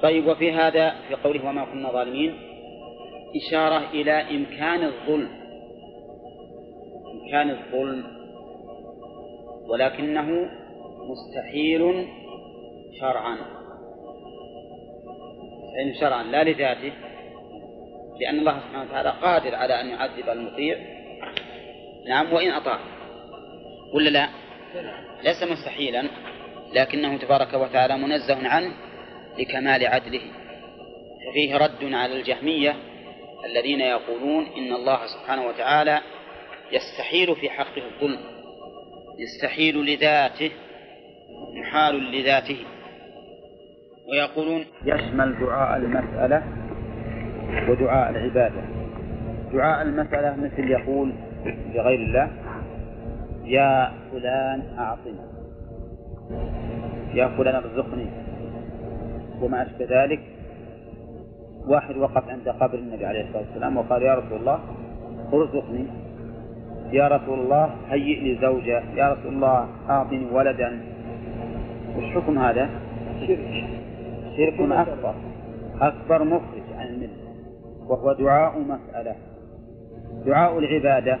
[0.02, 2.34] طيب وفي هذا في قوله وما كنا ظالمين
[3.36, 5.28] إشارة إلى إمكان الظلم.
[7.12, 8.04] إمكان الظلم.
[9.68, 10.50] ولكنه
[11.08, 12.06] مستحيل
[13.00, 13.36] شرعا.
[15.62, 16.92] مستحيل شرعا لا لذاته
[18.20, 20.97] لأن الله سبحانه وتعالى قادر على أن يعذب المطيع.
[22.08, 22.78] نعم وإن أطاع.
[23.94, 24.28] ولا لا؟
[25.24, 26.04] ليس مستحيلا
[26.74, 28.72] لكنه تبارك وتعالى منزه عنه
[29.38, 30.20] لكمال عدله.
[31.26, 32.76] ففيه رد على الجهمية
[33.44, 36.00] الذين يقولون إن الله سبحانه وتعالى
[36.72, 38.18] يستحيل في حقه الظلم
[39.18, 40.50] يستحيل لذاته
[41.54, 42.58] محال لذاته.
[44.10, 46.42] ويقولون يشمل دعاء المسألة
[47.68, 48.62] ودعاء العبادة.
[49.52, 51.27] دعاء المسألة مثل يقول
[51.74, 52.28] لغير الله.
[53.44, 55.20] يا فلان أعطني.
[57.14, 58.06] يا فلان ارزقني.
[59.42, 60.20] وما أشبه ذلك.
[61.66, 64.58] واحد وقف عند قبر النبي عليه الصلاة والسلام وقال يا رسول الله
[65.32, 65.84] ارزقني.
[66.92, 68.82] يا رسول الله هيئ لي زوجة.
[68.96, 70.80] يا رسول الله أعطني ولدا.
[71.96, 72.68] وش حكم هذا؟
[73.26, 73.64] شرك.
[74.36, 75.14] شرك أكبر.
[75.80, 77.18] أكبر مخرج عن الملة.
[77.88, 79.27] وهو دعاء مسألة.
[80.26, 81.18] دعاء العبادة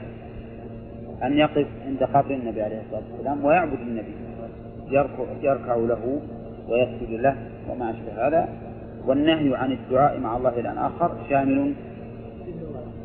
[1.22, 4.14] أن يقف عند قبر النبي عليه الصلاة والسلام ويعبد النبي
[4.90, 6.20] يركع, يركع له
[6.68, 7.36] ويسجد له
[7.70, 8.48] وما أشبه هذا
[9.06, 11.74] والنهي عن الدعاء مع الله الآن آخر شامل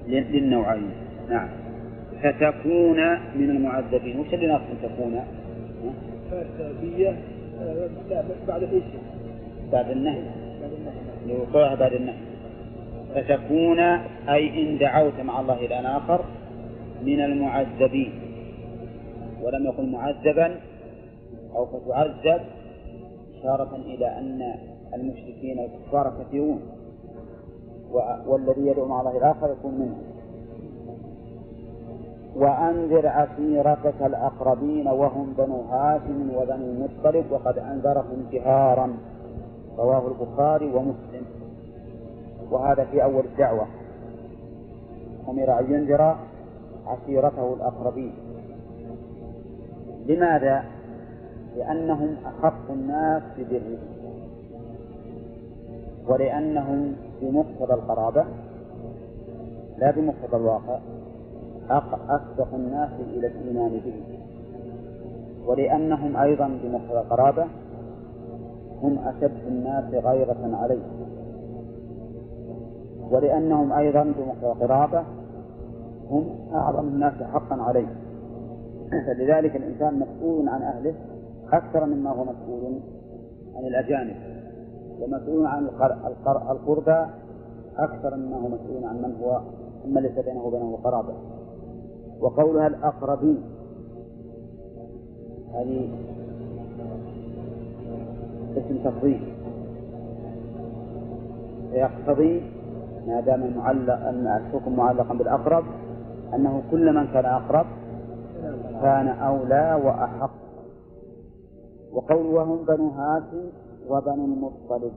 [0.07, 0.91] للنوعين.
[1.29, 1.47] نعم.
[2.23, 2.97] فتكون
[3.35, 4.19] من المعذبين.
[4.19, 5.19] وش اللي ناقص تكون؟
[6.31, 7.17] فاسابية
[8.47, 8.83] بعد إيش؟
[9.71, 10.21] بعد النهي.
[10.61, 11.37] بعد النهي.
[11.37, 12.32] لوقوعها بعد النهي.
[13.15, 13.79] فتكون
[14.29, 16.25] أي إن دعوت مع الله الآن آخر
[17.03, 18.13] من المعذبين.
[19.43, 20.59] ولم يقل معذبا
[21.55, 22.41] أو فتعذب
[23.39, 24.53] إشارة إلى أن
[24.93, 26.61] المشركين الكفار كثيرون
[28.27, 30.01] والذي يدعو مع الله الآخر يكون منهم.
[32.35, 38.97] وأنذر عشيرتك الأقربين وهم بنو هاشم وبنو المطلب وقد أنذرهم جهارا.
[39.77, 41.22] رواه البخاري ومسلم.
[42.53, 43.67] وهذا في أول الدعوة.
[45.29, 46.15] أمر أن ينذر
[46.87, 48.13] عشيرته الأقربين.
[50.05, 50.63] لماذا؟
[51.57, 53.77] لأنهم أحق الناس ببرهم
[56.07, 58.25] ولأنهم بمقتضى القرابة
[59.77, 60.79] لا بمقتضى الواقع.
[62.09, 64.03] أسبق الناس إلى الإيمان به.
[65.45, 67.45] ولأنهم أيضا بمقتضى القرابة
[68.81, 71.02] هم أشد الناس غيرة عليه.
[73.11, 75.03] ولأنهم أيضا بمقتضى
[76.09, 77.87] هم أعظم الناس حقا عليه.
[79.07, 80.93] فلذلك الإنسان مسؤول عن أهله
[81.53, 82.79] أكثر مما هو مسؤول
[83.55, 84.15] عن الأجانب
[85.01, 85.69] ومسؤول عن
[86.51, 87.05] القربى
[87.77, 89.41] أكثر مما هو مسؤول عن من هو
[89.83, 91.13] ثم ليس بينه وبينه قرابة.
[92.21, 93.43] وقولها الأقربين
[95.53, 95.89] هذه
[98.57, 99.33] اسم تفضيل.
[101.73, 102.52] يقتضي
[103.07, 105.63] ما دام المعلق الحكم معلقا بالأقرب
[106.35, 107.65] أنه كل من كان أقرب
[108.81, 110.31] كان أولى وأحق.
[111.93, 113.49] وقول وهم بنو هاشم
[113.89, 114.91] وبنو المطلب.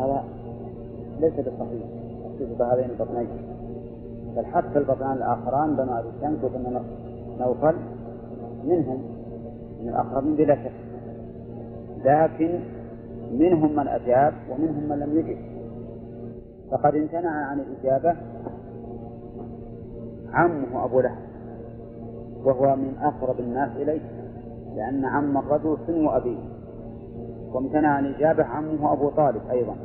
[0.00, 0.24] هذا
[1.20, 1.86] ليس بصحيح.
[2.24, 3.28] تخصيص هذين البطنين.
[4.36, 6.80] بل حتى البطنان الآخران بنو أبي شمس وبنو
[7.40, 7.76] نوفل
[8.64, 8.98] منهم
[9.82, 10.72] من الأقربين بلا شك.
[12.04, 12.60] لكن
[13.32, 15.53] منهم من أجاب ومنهم من لم يجب.
[16.70, 18.16] فقد امتنع عن الإجابة
[20.32, 21.18] عمه أبو لهب
[22.44, 24.00] وهو من أقرب الناس إليه
[24.76, 26.38] لأن عم الرجل سن أبيه
[27.52, 29.76] وامتنع عن الإجابة عمه أبو طالب أيضا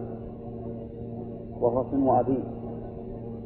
[1.60, 2.44] وهو سن أبيه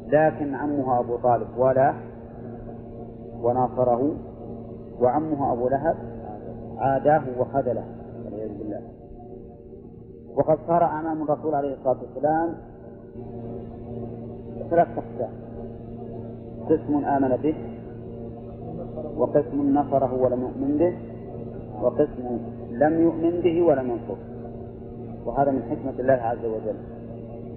[0.06, 1.94] لكن عمه أبو طالب ولا
[3.42, 4.14] وناصره
[5.00, 5.96] وعمه أبو لهب
[6.78, 7.84] عاداه وخذله
[8.24, 8.80] والعياذ بالله.
[10.36, 12.54] وقد صار أمام الرسول عليه الصلاة والسلام
[14.70, 15.32] ثلاث أقسام.
[16.70, 17.54] قسم آمن به
[19.16, 20.94] وقسم نصره ولم يؤمن به
[21.82, 22.38] وقسم
[22.70, 24.24] لم يؤمن به ولم ينصره.
[25.26, 26.76] وهذا من حكمة الله عز وجل.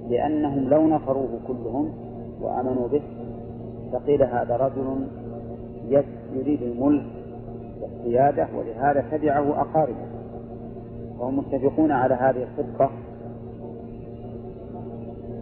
[0.10, 1.92] لأنهم لو نصروه كلهم
[2.42, 3.02] وآمنوا به
[3.92, 5.08] فقيل هذا رجل
[6.36, 7.06] يريد الملك
[7.82, 10.08] والسيادة ولهذا تبعه أقاربه.
[11.20, 12.92] وهم متفقون على هذه الخطة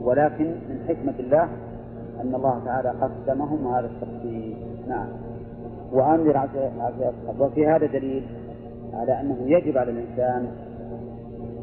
[0.05, 1.43] ولكن من حكمة الله
[2.21, 4.55] أن الله تعالى قسمهم هذا التقسيم.
[4.87, 5.07] نعم.
[5.91, 8.23] وأنذر عشيرتك وفي هذا دليل
[8.93, 10.47] على أنه يجب على الإنسان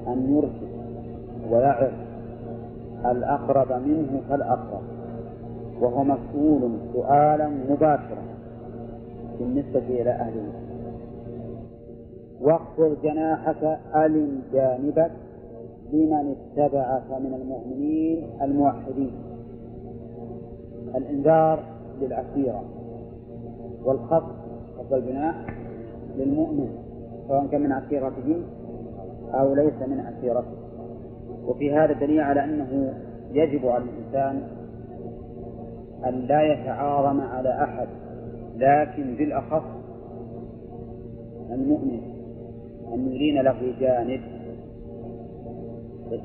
[0.07, 0.73] أن يرشد
[1.51, 1.93] ويعرف
[3.07, 4.83] الأقرب منه فالأقرب
[5.81, 8.23] وهو مسؤول سؤالا مباشرا
[9.39, 10.53] بالنسبة إلى أهله
[12.41, 15.11] واخفض جناحك ألم جانبك
[15.93, 19.13] لمن اتبعك من المؤمنين الموحدين.
[20.95, 21.65] الإنذار
[22.01, 22.65] للعسيرة
[23.85, 24.33] والخفض
[24.79, 25.47] خفض الجناح
[26.17, 26.69] للمؤمن
[27.29, 28.43] سواء كان من عسيرته
[29.35, 30.57] أو ليس من عسيرته.
[31.47, 32.95] وفي هذا دليل على أنه
[33.33, 34.43] يجب على الإنسان
[36.07, 37.89] أن لا يتعاظم على أحد
[38.57, 39.63] لكن بالأخص
[41.51, 42.01] المؤمن
[42.95, 44.21] أن يلين له جانب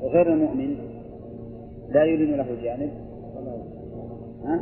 [0.02, 0.76] غير المؤمن
[1.88, 2.90] لا يلين له جانب
[4.44, 4.60] ها؟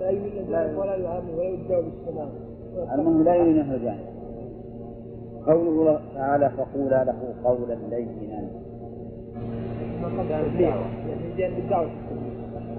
[0.00, 0.96] لا يلين له ولا
[2.94, 4.10] المهم لا يلين له جانب
[5.46, 8.48] قوله تعالى فقولا له قولا لينا يعني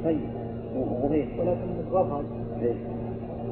[0.04, 0.20] طيب
[1.40, 2.26] ولكن الرفض
[2.62, 2.74] إيه.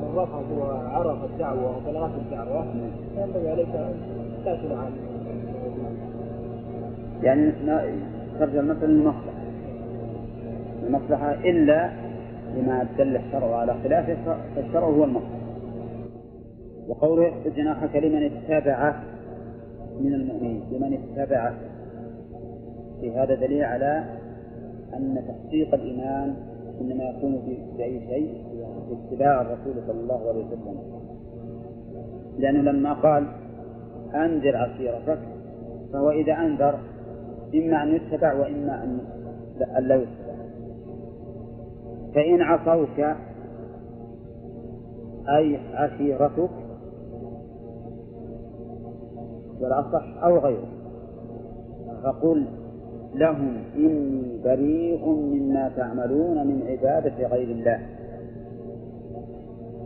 [0.01, 2.65] من رفض وعرف الدعوة وبلغت الدعوة
[3.15, 3.93] فينبغي عليك أن
[4.45, 5.18] تأكل عنه
[7.23, 7.51] يعني
[8.39, 9.39] ترجع المثل للمصلحة
[10.87, 11.33] المصلحة.
[11.33, 11.89] إلا
[12.55, 15.39] لما دل الشرع على خلافه فالشرع هو المصلحة.
[16.87, 18.93] وقوله جناحك لمن اتبع
[19.99, 21.53] من المؤمنين لمن اتبع
[23.01, 24.03] في هذا دليل على
[24.93, 26.35] أن تحقيق الإيمان
[26.81, 27.41] إنما يكون
[27.77, 28.43] بأي شيء
[28.89, 30.79] باتباع الرسول صلى الله عليه وسلم.
[32.37, 33.27] لأنه لما قال
[34.15, 35.19] أنذر عشيرتك
[35.93, 36.79] فهو إذا أنذر
[37.55, 38.99] إما أن يتبع وإما أن
[39.87, 40.29] لا يتبع.
[42.15, 42.99] فإن عصوك
[45.29, 46.49] أي عشيرتك
[49.61, 50.67] والأصح أو غيره
[52.03, 52.45] فقل
[53.15, 57.79] لهم إني بريء مما تعملون من عبادة غير الله.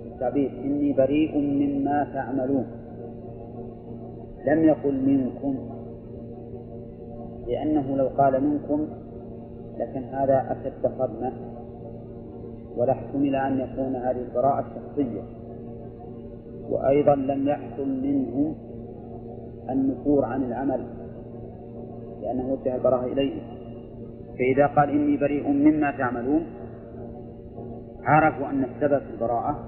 [0.05, 2.65] التعبير إني بريء مما تعملون.
[4.47, 5.72] لم يقل منكم
[7.47, 8.87] لأنه لو قال منكم
[9.77, 11.31] لكن هذا أشد صدمة
[12.77, 15.21] ولا احتمل أن يكون هذه البراءة شخصية.
[16.69, 18.55] وأيضا لم يحصل منهم
[19.69, 20.85] النفور عن العمل
[22.21, 23.41] لأنه وجه البراءة إليه.
[24.37, 26.45] فإذا قال إني بريء مما تعملون
[28.03, 29.59] عرفوا أن السبب في البراءة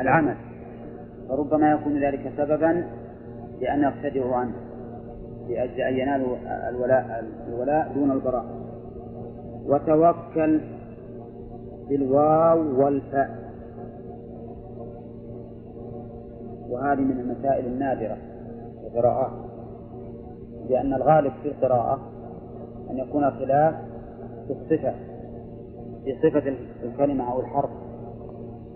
[0.00, 0.36] العمل.
[1.28, 2.84] فربما يكون ذلك سببا
[3.60, 4.71] لأن يرتدعوا عنه.
[5.48, 6.36] لأجل أن ينالوا
[6.68, 8.44] الولاء الولاء دون البراء.
[9.66, 10.60] وتوكل
[11.88, 13.42] بالواو والفاء.
[16.68, 18.16] وهذه من المسائل النادرة
[18.80, 19.32] في القراءات
[20.70, 22.00] لأن الغالب في القراءة
[22.90, 23.74] أن يكون خلاف
[24.46, 24.94] في الصفة
[26.04, 27.70] في صفة الكلمة أو الحرف.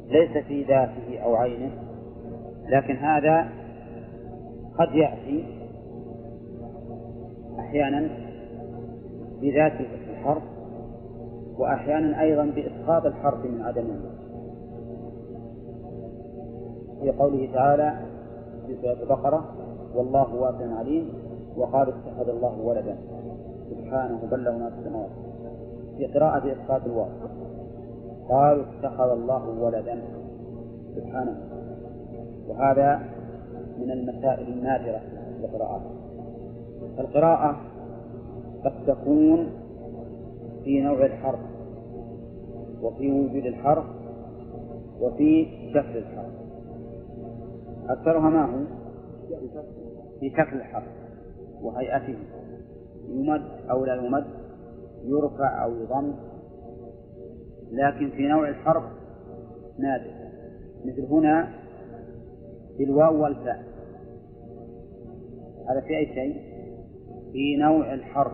[0.08, 1.70] ليس في ذاته أو عينه
[2.68, 3.48] لكن هذا
[4.78, 5.55] قد يأتي
[7.59, 8.09] أحيانا
[9.40, 9.72] بذات
[10.11, 10.42] الحرف
[11.59, 14.00] وأحيانا أيضا بإسقاط الحرف من عدمه
[17.00, 17.98] في قوله تعالى
[18.66, 19.54] في سورة البقرة
[19.94, 21.12] والله واسع عليم
[21.57, 22.96] وقال اتخذ الله ولدا.
[23.70, 25.11] سبحانه بل له ما في السماوات.
[25.96, 27.09] في قراءة إسقاط الواو
[28.28, 30.02] قالوا اتخذ الله ولدا.
[30.96, 31.36] سبحانه.
[32.48, 33.00] وهذا
[33.78, 35.00] من المسائل النادرة
[35.38, 35.82] في القراءات
[36.99, 37.61] القراءة
[38.64, 39.51] قد تكون
[40.64, 41.41] في نوع الحرف
[42.82, 43.84] وفي وجود الحرف
[45.01, 46.32] وفي شكل الحرف.
[47.89, 48.64] أكثرها ما هو؟
[50.20, 50.89] في شكل الحرف
[51.62, 52.18] وهيئته.
[53.09, 54.24] يمد أو لا يمد
[55.05, 56.14] يرفع أو يضم
[57.72, 58.84] لكن في نوع الحرف
[59.78, 60.11] نادر.
[60.84, 61.49] مثل هنا
[62.78, 63.64] بالواو والفاء.
[65.70, 66.55] هذا في أي شيء؟
[67.37, 68.32] في نوع الحرف.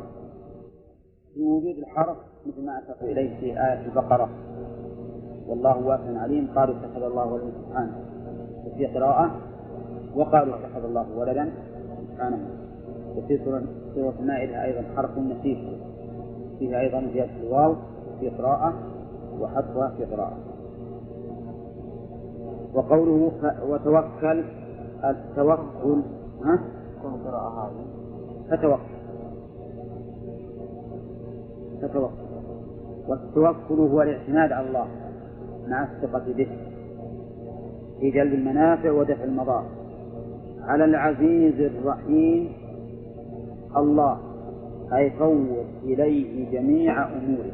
[1.34, 4.28] في وجود الحرف مثل ما أشرت إليه في آية البقرة.
[5.46, 6.48] والله واسع عليم.
[6.56, 8.04] قالوا اتخذ الله ولدا سبحانه.
[8.66, 9.30] وفي قراءة
[10.16, 11.52] وقالوا اتخذ الله ولدا
[12.08, 12.50] سبحانه.
[13.16, 13.38] وفي
[13.94, 15.58] سورة المائدة أيضا حرف نسيب
[16.58, 17.76] فيها أيضا زيادة الواو
[18.20, 18.74] في قراءة
[19.40, 20.36] وحذفها في قراءة.
[22.74, 23.32] وقوله
[23.68, 24.44] وتوكل
[25.04, 26.02] التوكل
[26.44, 26.58] ها؟
[27.02, 27.91] قراءة هذه.
[28.52, 28.82] فتوكل
[31.82, 32.22] فتوكل
[33.08, 34.86] والتوكل هو الاعتماد على الله
[35.68, 36.48] مع الثقة به
[38.00, 39.64] في جلب المنافع ودفع المضار.
[40.60, 42.52] على العزيز الرحيم
[43.76, 44.18] الله
[44.92, 47.52] أي فوض إليه جميع أموره.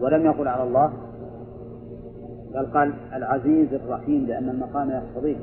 [0.00, 0.92] ولم يقل على الله
[2.54, 5.36] بل قال العزيز الرحيم لأن المقام يقتضيه.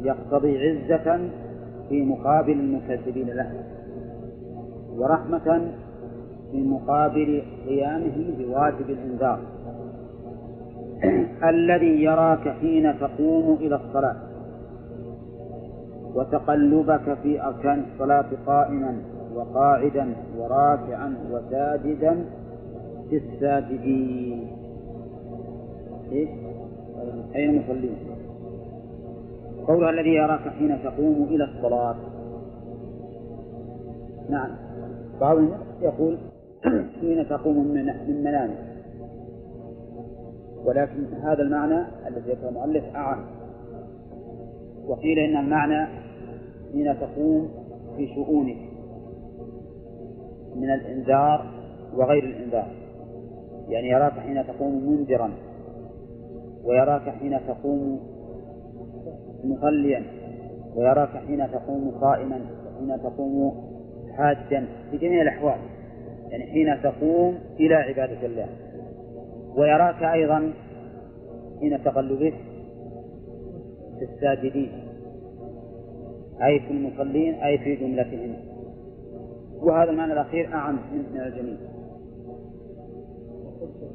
[0.00, 1.30] يقتضي عزة
[1.88, 3.52] في مقابل المكذبين له
[4.96, 5.72] ورحمة
[6.52, 9.38] في مقابل قيامه بواجب الإنذار.
[11.54, 14.16] الذي يراك حين تقوم إلى الصلاة
[16.14, 19.02] وتقلبك في أركان الصلاة قائما
[19.34, 22.24] وقاعدا وراكعا وساجدا
[23.10, 24.46] في الساجدين
[26.12, 26.28] إيش؟
[27.36, 27.96] أي المصلين
[29.68, 31.96] قولها الذي يراك حين تقوم إلى الصلاة.
[34.28, 34.50] نعم.
[35.20, 35.38] بعض
[35.80, 36.18] يقول
[37.00, 38.58] حين تقوم من منامك.
[40.64, 43.24] ولكن هذا المعنى الذي ذكره المؤلف أعم.
[44.86, 45.86] وقيل إن المعنى
[46.72, 47.48] حين تقوم
[47.96, 48.58] في شؤونك
[50.56, 51.46] من الإنذار
[51.94, 52.70] وغير الإنذار.
[53.68, 55.30] يعني يراك حين تقوم منذرا
[56.64, 58.17] ويراك حين تقوم
[59.44, 60.02] مصليا
[60.76, 63.52] ويراك حين تقوم قائما وحين تقوم
[64.16, 65.58] حاجا في جميع الأحوال.
[66.30, 68.48] يعني حين تقوم إلى عبادة الله.
[69.56, 70.52] ويراك أيضا
[71.60, 72.34] حين تقلبك
[73.98, 74.72] في الساجدين
[76.42, 78.34] أي في المصلين أي في جملتهم.
[79.62, 81.56] وهذا المعنى الأخير أعم من الجميع.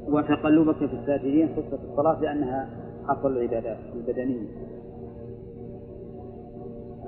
[0.07, 2.69] وتقلبك في الساجدين خصة الصلاة لأنها
[3.09, 4.47] أفضل العبادات البدنية.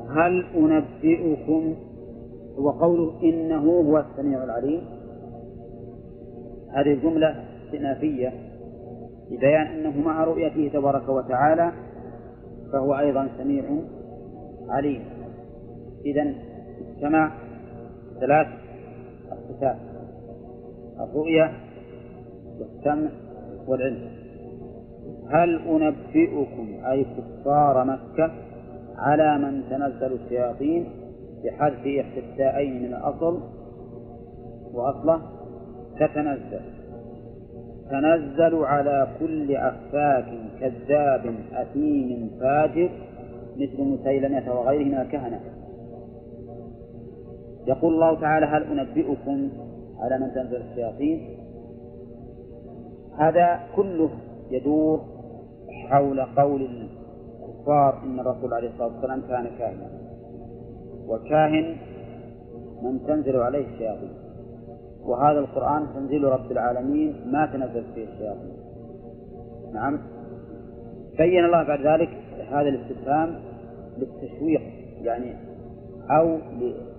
[0.10, 1.76] هل أنبئكم
[2.58, 4.82] وقوله إنه هو السميع العليم؟
[6.74, 8.34] هذه الجملة استئنافية
[9.32, 11.72] لبيان أنه مع رؤيته تبارك وتعالى
[12.72, 13.64] فهو أيضا سميع
[14.70, 15.04] عليم.
[16.06, 16.34] إذا
[16.90, 17.32] اجتمع
[18.20, 18.48] ثلاث
[19.32, 19.78] الصفات
[21.00, 21.52] الرؤية
[22.60, 23.10] والسمع
[23.68, 24.10] والعلم.
[25.30, 28.45] هل أنبئكم أي كفار مكة؟
[28.98, 30.86] على من تنزل الشياطين
[31.44, 33.40] بحذف إحدى من الأصل
[34.74, 35.22] وأصله
[36.00, 36.62] تتنزل.
[37.90, 40.26] تنزل على كل أفاك
[40.60, 42.90] كذاب أثيم فاجر
[43.58, 45.40] مثل مسيلمة وغيره من الكهنة
[47.68, 49.50] يقول الله تعالى هل أنبئكم
[50.00, 51.38] على من تنزل الشياطين؟
[53.18, 54.10] هذا كله
[54.52, 55.02] يدور
[55.90, 56.88] حول قول
[57.66, 59.90] الكفار إن الرسول عليه الصلاة والسلام كان كاهنا
[61.08, 61.76] والكاهن
[62.82, 64.14] من تنزل عليه الشياطين.
[65.06, 68.54] وهذا القرآن تنزيل رب العالمين ما تنزل فيه الشياطين.
[69.74, 70.00] نعم.
[71.18, 72.10] بين الله بعد ذلك
[72.50, 73.36] هذا الاستفهام
[73.98, 74.62] للتشويق
[75.02, 75.36] يعني
[76.10, 76.38] أو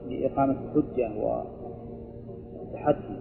[0.08, 1.10] لإقامة الحجة
[2.60, 3.16] والتحدي.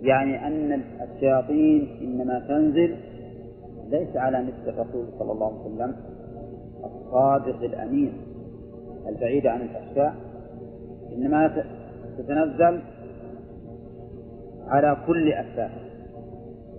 [0.00, 2.96] يعني أن الشياطين إنما تنزل
[3.88, 6.11] ليس على مثل الرسول صلى الله عليه وسلم.
[6.84, 8.12] الصادق الأمين
[9.08, 10.14] البعيد عن الفحشاء
[11.12, 11.64] إنما
[12.18, 12.80] تتنزل
[14.66, 15.70] على كل أسباب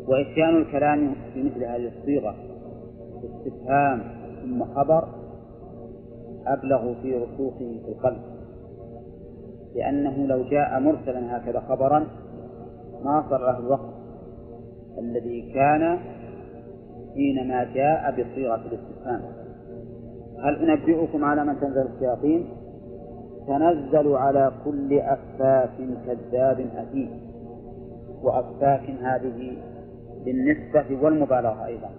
[0.07, 2.35] وإتيان الكلام في مثل هذه الصيغة
[3.23, 4.01] استفهام
[4.41, 5.07] ثم خبر
[6.47, 8.21] أبلغ في رسوخه في القلب.
[9.75, 12.07] لأنه لو جاء مرسلا هكذا خبرا
[13.03, 13.93] ما صار له الوقت
[14.99, 15.99] الذي كان
[17.13, 19.21] حينما جاء بصيغة الاستفهام.
[20.43, 22.45] هل أنبئكم على من تنزل الشياطين؟
[23.47, 25.69] تنزل على كل أفاك
[26.05, 27.19] كذاب أثيم.
[28.23, 29.57] وأفاك هذه
[30.25, 31.89] بالنسبة والمبالغة أيضا.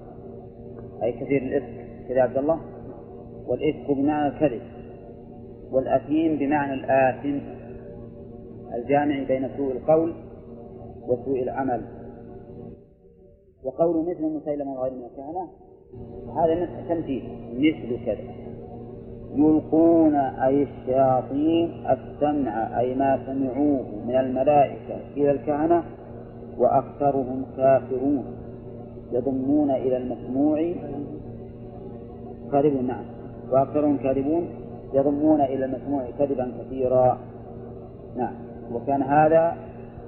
[1.02, 2.60] أي كثير الإفك كذا عبد الله؟
[3.46, 4.62] والإفك بمعنى الكذب.
[5.72, 7.38] والأثيم بمعنى الآثم
[8.74, 10.14] الجامع بين سوء القول
[11.02, 11.82] وسوء العمل.
[13.64, 15.63] وقول مثل مسيلمة وغير من الكهنة
[16.36, 17.22] هذا تمثيل
[17.58, 18.34] مثل كذا.
[19.34, 25.82] يلقون أي الشياطين السمع أي ما سمعوه من الملائكة إلى الكهنة
[26.58, 28.24] وأكثرهم كافرون
[29.12, 30.72] يضمون إلى المسموع.
[32.52, 33.04] كاذبون نعم.
[33.50, 34.48] وأكثرهم كاذبون
[34.94, 37.18] يضمون إلى المسموع كذبا كثيرا.
[38.16, 38.34] نعم.
[38.72, 39.56] وكان هذا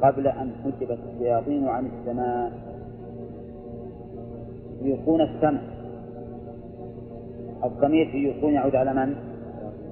[0.03, 2.53] قبل أن حجبت الشياطين عن السماء.
[4.83, 5.76] يلقون السمع.
[7.65, 9.17] الضمير في يلقون يعود على من؟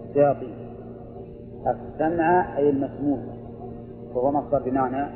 [0.08, 0.54] الشياطين
[1.66, 3.18] السمع أي المسموع
[4.14, 5.06] وهو مصدر بمعنى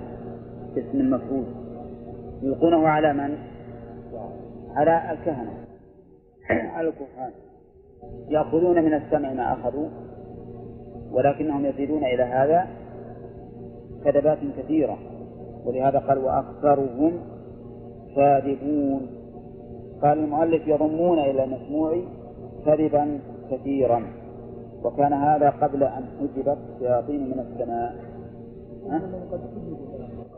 [0.76, 1.44] اسم المفعول
[2.42, 3.38] يلقونه على من؟
[4.74, 5.51] على الكهنة.
[6.51, 7.30] على الكهان.
[8.28, 9.88] يأخذون من السمع ما أخذوا
[11.12, 12.66] ولكنهم يزيدون إلى هذا
[14.05, 14.99] كذبات كثيرة.
[15.64, 17.12] ولهذا قال وأكثرهم
[18.16, 19.07] كاذبون
[20.03, 22.03] قال المؤلف يضمون إلى المسموع
[22.68, 24.02] كذبا كثيرا.
[24.84, 27.94] وكان هذا قبل أن حجبت الشياطين من السماء.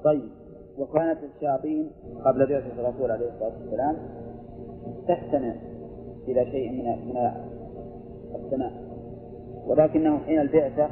[0.05, 0.31] طيب.
[0.79, 1.91] وكانت الشياطين
[2.25, 3.97] قبل بعثة الرسول عليه الصلاة والسلام
[5.09, 5.55] تستمع
[6.29, 7.17] إلى شيء من من
[8.45, 8.73] السماء.
[9.67, 10.89] ولكنه حين البعثة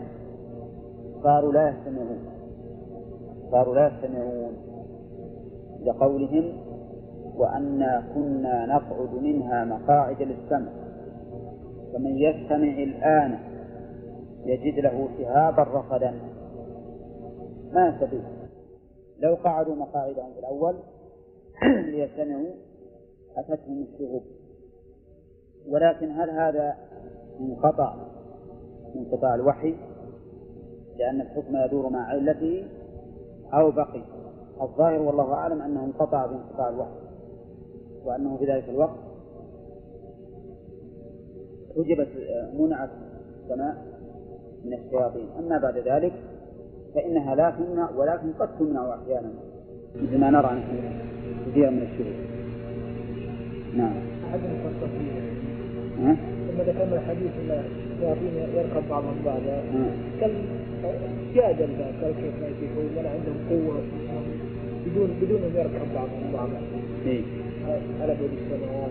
[1.23, 2.19] صاروا لا يستمعون.
[3.51, 4.53] صاروا لا يستمعون
[5.85, 6.53] لقولهم
[7.37, 10.88] وأنا كنا نقعد منها مقاعد للسمع.
[11.93, 13.39] فمن يستمع الآن
[14.45, 16.15] يجد له شهابا رصدا.
[17.73, 18.21] ما يستطيع
[19.19, 20.75] لو قعدوا مقاعدهم في الأول
[21.93, 22.51] ليستمعوا
[23.37, 24.23] أتتهم الشهوب.
[25.69, 26.77] ولكن هل هذا
[27.41, 27.95] انقطع
[28.97, 29.75] انقطاع الوحي؟
[30.97, 32.65] لأن الحكم يدور مع علته
[33.53, 34.03] أو بقي.
[34.61, 37.09] الظاهر والله أعلم أنه انقطع بانقطاع الوحي
[38.05, 39.08] وأنه في ذلك الوقت
[41.79, 42.09] حجبت
[42.59, 42.91] منعت
[43.45, 43.75] السماء
[44.65, 45.27] من الشياطين.
[45.39, 46.13] أما بعد ذلك
[46.95, 49.31] فإنها لا تمنع ولكن قد تمنع أحيانا
[49.97, 50.79] مثل ما نرى نحن
[51.51, 52.15] كثيرا من الشهور
[53.77, 53.95] نعم؟
[56.49, 57.63] لما ذكرنا الحديث إن
[57.93, 59.63] الشياطين يركب بعضهم بعضا
[61.79, 63.83] بقى قال كيف لا يشوفون ولا عندهم قوة.
[64.87, 66.61] بدون بدون ان يركب بعضهم بعضا
[67.07, 67.23] إيه.
[68.01, 68.91] على بعد السماوات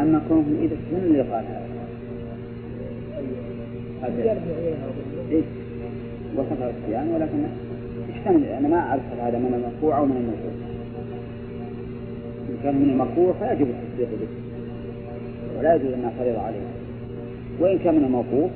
[0.00, 1.44] أما كونهم إذا من اللي قال
[4.02, 4.40] هذا؟
[5.30, 5.42] إيه.
[6.36, 7.38] وصف الصيام ولكن
[8.08, 10.54] يحتمل أنا ما أعرف هذا من المرفوع أو من الموقوف
[12.50, 14.28] إن كان من المرفوع فيجب التصديق به.
[15.58, 16.66] ولا يجوز أن نعترض عليه.
[17.60, 18.50] وإن كان من الموقوف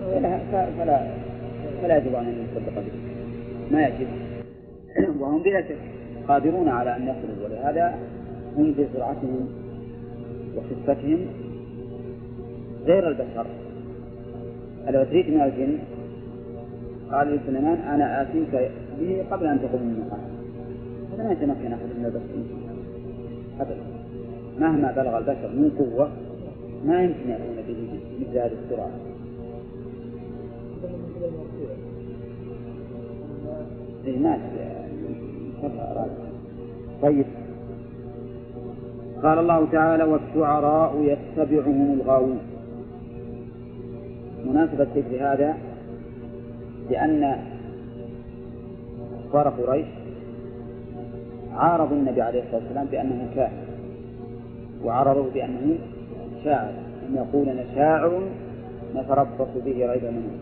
[0.00, 0.38] فلا
[0.78, 1.06] فلا
[1.82, 2.92] فلا يجب أن نصدق به.
[3.72, 4.06] ما يجب.
[5.20, 5.76] وهم بلا شك
[6.28, 7.98] قادرون على أن يخرجوا ولهذا
[8.56, 9.61] هم بسرعتهم
[10.56, 11.18] وخفتهم
[12.84, 13.46] غير البشر.
[14.88, 15.78] العفريت من الجن.
[17.12, 20.20] قال لسليمان أنا آتيك به قبل أن تقوم من مقام
[21.12, 22.34] هذا ما يتمكن أحد من البشر.
[23.60, 23.82] أبدا.
[24.58, 26.10] مهما بلغ البشر من قوة
[26.84, 28.90] ما يمكن يأتون به مثل هذه السرعة.
[37.02, 37.26] طيب.
[39.22, 42.38] قال الله تعالى والشعراء يتبعهم الغاوون.
[44.46, 45.54] مناسبة ذكر هذا
[46.90, 47.36] لأن
[49.28, 49.86] كفار قريش
[51.54, 53.52] عارضوا النبي عليه الصلاة والسلام بأنه كاهن
[54.84, 55.78] وعرضوه بأنه
[56.44, 56.72] شاعر
[57.08, 58.22] أن يقول أنا شاعر
[58.96, 60.38] نتربص به ريب منه.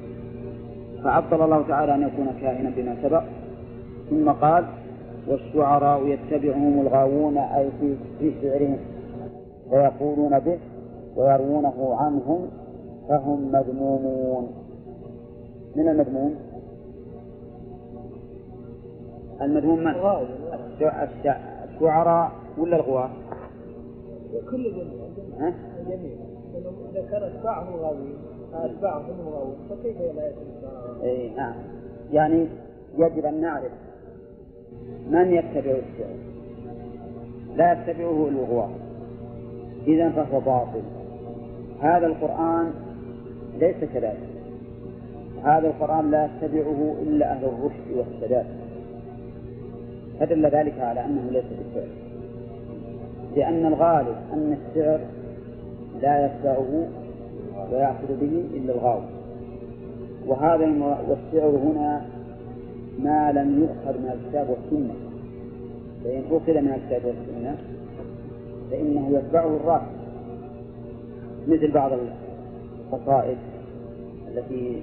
[1.05, 3.23] فعطل الله تعالى أن يكون كاهنا بما سبق
[4.11, 4.65] ثم قال
[5.29, 8.79] والشعراء يتبعهم الغاوون أي في في شعرهم
[9.71, 10.59] ويقولون به
[11.17, 12.49] ويروونه عنهم
[13.09, 14.49] فهم مذمومون
[15.77, 16.35] من المذموم؟
[19.43, 19.95] المذموم من؟
[21.65, 23.11] الشعراء ولا الغواة؟
[24.51, 25.01] كل جميع
[25.39, 26.17] ها؟ الجميع
[27.11, 28.15] كان أتباعهم غاوين
[28.55, 31.55] أتباعهم غاوون فكيف لا يتبع اي نعم
[32.13, 32.49] يعني
[32.99, 33.73] يجب أن نعرف
[35.11, 36.16] من يتبع الشعر
[37.57, 38.70] لا يتبعه الا الغواة
[39.86, 40.82] اذا فهو باطل.
[41.81, 42.73] هذا القرآن
[43.59, 44.28] ليس كذلك.
[45.44, 48.47] هذا القرآن لا يتبعه إلا أهل الرشد والسداد.
[50.20, 51.89] فدل ذلك على أنه ليس بالشعر
[53.36, 55.01] لأن الغالب أن الشعر
[56.02, 56.89] لا يتبعه
[57.73, 59.05] ويأخذ به إلا الغاوي.
[60.27, 60.66] وهذا
[61.09, 62.05] والشعر هنا
[63.05, 64.94] ما لم يؤخذ من الكتاب والسنة.
[66.05, 67.56] فإن أخذ من الكتاب والسنة
[68.70, 69.82] فإنه يتبعه الراس
[71.48, 71.93] مثل بعض
[72.93, 73.39] القصائد
[74.28, 74.82] التي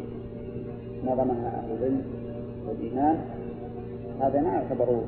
[1.06, 2.02] نظمها أهل العلم
[2.68, 3.18] والإيمان.
[4.22, 5.02] هذا ما يعتبر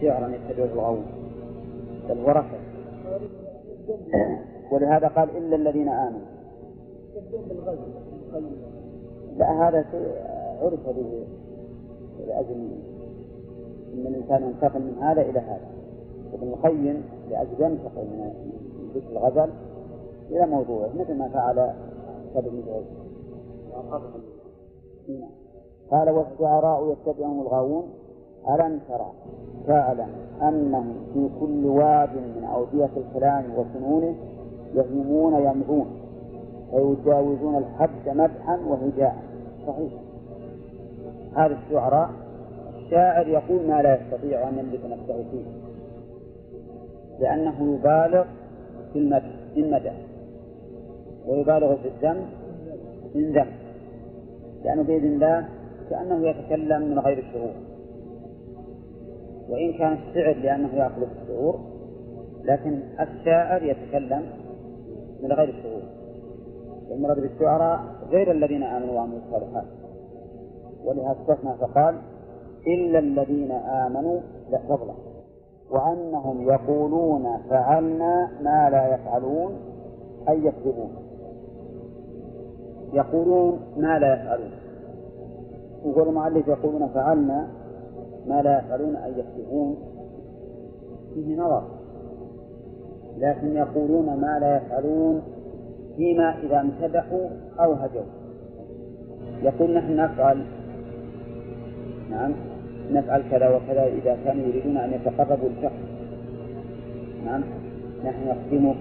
[0.00, 1.06] شعرا يتبعه الغاوون
[2.08, 2.64] بل ركب
[4.72, 6.26] ولهذا قال إلا الذين آمنوا.
[9.36, 9.84] لا هذا
[10.62, 11.26] عرف به.
[12.18, 12.70] لأجل
[13.94, 15.68] أن الإنسان ينتقل من هذا إلى هذا.
[16.34, 18.32] ابن القيم لأجل ينتقل من
[18.94, 19.52] ذكر الغزل
[20.30, 21.72] إلى موضوعه مثل ما فعل
[22.34, 22.84] سبب بن
[25.90, 27.84] قال والشعراء يتبعهم الغاوون
[28.48, 29.12] ألم ترى
[29.66, 30.08] فاعلم
[30.42, 34.14] أنهم في كل واد من أودية الكلام وفنونه
[34.74, 35.86] يهيمون يمضون
[36.72, 39.16] ويجاوزون الحد مدحا وهجاء.
[39.66, 39.92] صحيح.
[41.36, 42.10] هذا الشعراء
[42.78, 45.44] الشاعر يقول ما لا يستطيع أن يملك نفسه فيه
[47.20, 48.24] لأنه يبالغ
[48.92, 49.92] في المدح في
[51.26, 52.26] ويبالغ في الذم
[53.14, 53.46] من ذم
[54.64, 55.48] لأنه بإذن الله
[55.90, 57.52] كأنه يتكلم من غير الشعور
[59.48, 61.60] وإن كان الشعر لأنه يأخذ الشعور
[62.44, 64.22] لكن الشاعر يتكلم
[65.22, 65.82] من غير الشعور
[66.90, 67.80] والمراد بالشعراء
[68.10, 69.64] غير الذين آمنوا وعملوا الصالحات.
[70.84, 71.98] ولهذا استثنى فقال
[72.66, 74.20] إلا الذين آمنوا
[74.50, 74.94] لا فضلا.
[75.70, 79.52] وأنهم يقولون فعلنا ما لا يفعلون
[80.28, 80.90] أي يكذبون.
[82.92, 84.50] يقولون ما لا يفعلون.
[85.84, 87.48] يقول المؤلف يقولون فعلنا
[88.26, 89.76] ما لا يفعلون أي يكذبون.
[91.14, 91.62] فيه نظر.
[93.18, 95.22] لكن يقولون ما لا يفعلون
[95.96, 97.28] فيما إذا امتدحوا
[97.60, 98.02] أو هجوا
[99.42, 100.46] يقول نحن نفعل
[102.10, 102.32] نعم.
[102.90, 105.72] نفعل كذا وكذا إذا كانوا يريدون أن يتقربوا لشخص
[107.24, 107.42] نعم.
[108.04, 108.76] نحن نخدمك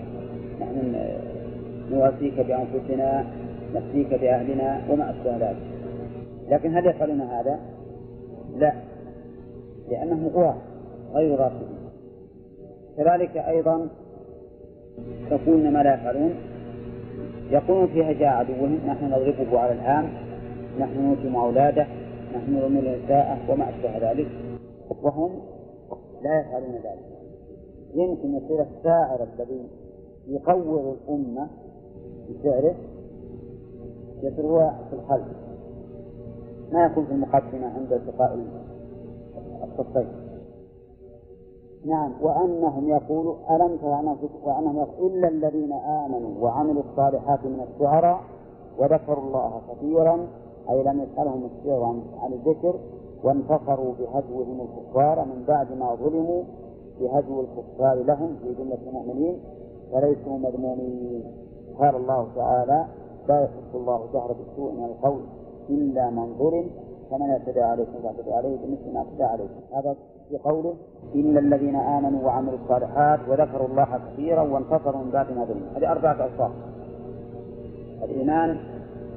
[0.62, 0.96] نحن
[1.92, 3.26] نواسيك بأنفسنا
[3.76, 5.58] نفديك بأهلنا وما أشبه ذلك.
[6.50, 7.60] لكن هل يفعلون هذا؟
[8.58, 8.74] لا.
[9.90, 10.58] لأنهم غواة
[11.14, 11.68] غير راشدين
[12.98, 13.88] كذلك أيضا
[15.32, 16.34] يقولون ما لا يفعلون.
[17.52, 18.80] يقولون في هجاء عدوهم.
[18.88, 20.10] نحن نضربه على الهام.
[20.80, 21.88] نحن نوتم أولاده.
[22.36, 24.28] نحن نرمي النساء وما أشبه ذلك
[25.04, 25.32] وهم
[26.22, 27.06] لا يفعلون ذلك.
[27.94, 29.68] يمكن يصير الشاعر الذي
[30.28, 31.48] يقوض الأمة
[32.30, 32.76] بشعره
[34.24, 35.28] يصير هو في الخلف
[36.72, 38.40] ما يكون في المقدمة عند التقاء
[39.64, 40.08] الصفين.
[41.86, 43.88] نعم وأنهم يقولوا ألم تر
[44.44, 48.22] وأنهم يقولوا إلا الذين آمنوا وعملوا الصالحات من الشعراء
[48.80, 50.28] وذكروا الله كثيرا
[50.70, 51.84] أي لم يسألهم الشعر
[52.20, 52.76] عن الذكر
[53.24, 56.44] وانتصروا بهجوهم الكفار من بعد ما ظلموا
[57.00, 59.40] بهجو الكفار لهم في جملة المؤمنين
[59.92, 61.24] فليسوا مذمومين.
[61.80, 62.86] قال الله تعالى
[63.28, 65.22] لا يحب الله جهر بالسوء من القول
[65.70, 66.70] إلا من ظلم
[67.12, 69.60] فمن اعتدى عليكم فاعتدى عليه بمثل ما اعتدى عليكم.
[69.74, 69.96] هذا
[70.30, 70.74] في قوله
[71.16, 75.68] إلا الذين آمنوا وعملوا الصالحات وذكروا الله كثيرا وانتصروا من بعد ما ظلموا.
[75.76, 76.52] هذه أربعة أوصاف
[78.04, 78.58] الإيمان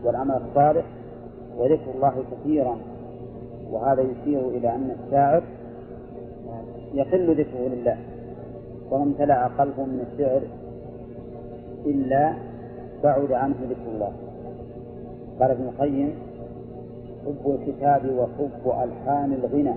[0.04, 0.84] والعمل الصالح
[1.58, 2.78] وذكر الله كثيرا
[3.70, 5.42] وهذا يشير إلى أن الشاعر
[6.94, 7.98] يقل ذكره لله.
[8.90, 10.42] وما امتلأ قلبه من الشعر
[11.86, 12.34] إلا
[13.02, 14.12] بعد عنه ذكر الله.
[15.40, 16.14] قال ابن القيم
[17.26, 19.74] حب الكتاب وحب ألحان الغنى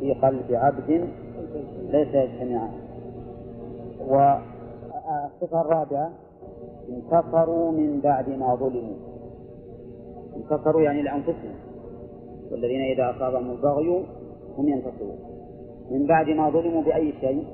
[0.00, 1.08] في قلب عبد
[1.90, 2.70] ليس يجتمعان.
[4.08, 6.10] والصفة الرابعة
[6.88, 9.13] انتصروا من بعد ما ظلموا.
[10.36, 11.54] انتصروا يعني لأنفسهم.
[12.52, 14.04] والذين إذا أصابهم البغي
[14.58, 15.18] هم ينتصرون
[15.90, 17.44] من بعد ما ظلموا بأي شيء؟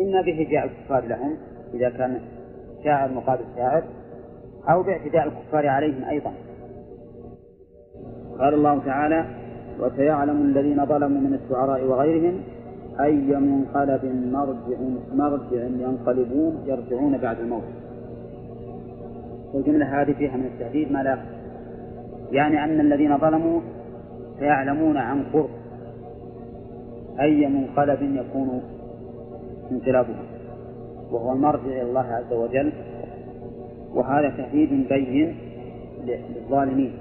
[0.00, 1.36] إما بهجاء الكفار لهم
[1.74, 2.20] إذا كان
[2.84, 3.84] شاعر مقابل شاعر
[4.68, 6.32] أو باعتداء الكفار عليهم أيضا.
[8.38, 9.24] قال الله تعالى
[9.80, 12.40] وسيعلم الذين ظلموا من الشعراء وغيرهم
[13.00, 14.78] أي منقلب مرجع
[15.12, 17.62] مرجع ينقلبون يرجعون بعد الموت.
[19.54, 21.18] والجملة هذه فيها من التهديد ما لا
[22.32, 23.60] يعني أن الذين ظلموا
[24.38, 25.50] سيعلمون عن قرب
[27.20, 28.62] أي منقلب يكون
[29.72, 30.26] انقلابهم
[31.10, 32.72] وهو المرجع إلى الله عز وجل
[33.94, 35.36] وهذا تهديد بين
[36.04, 36.92] للظالمين.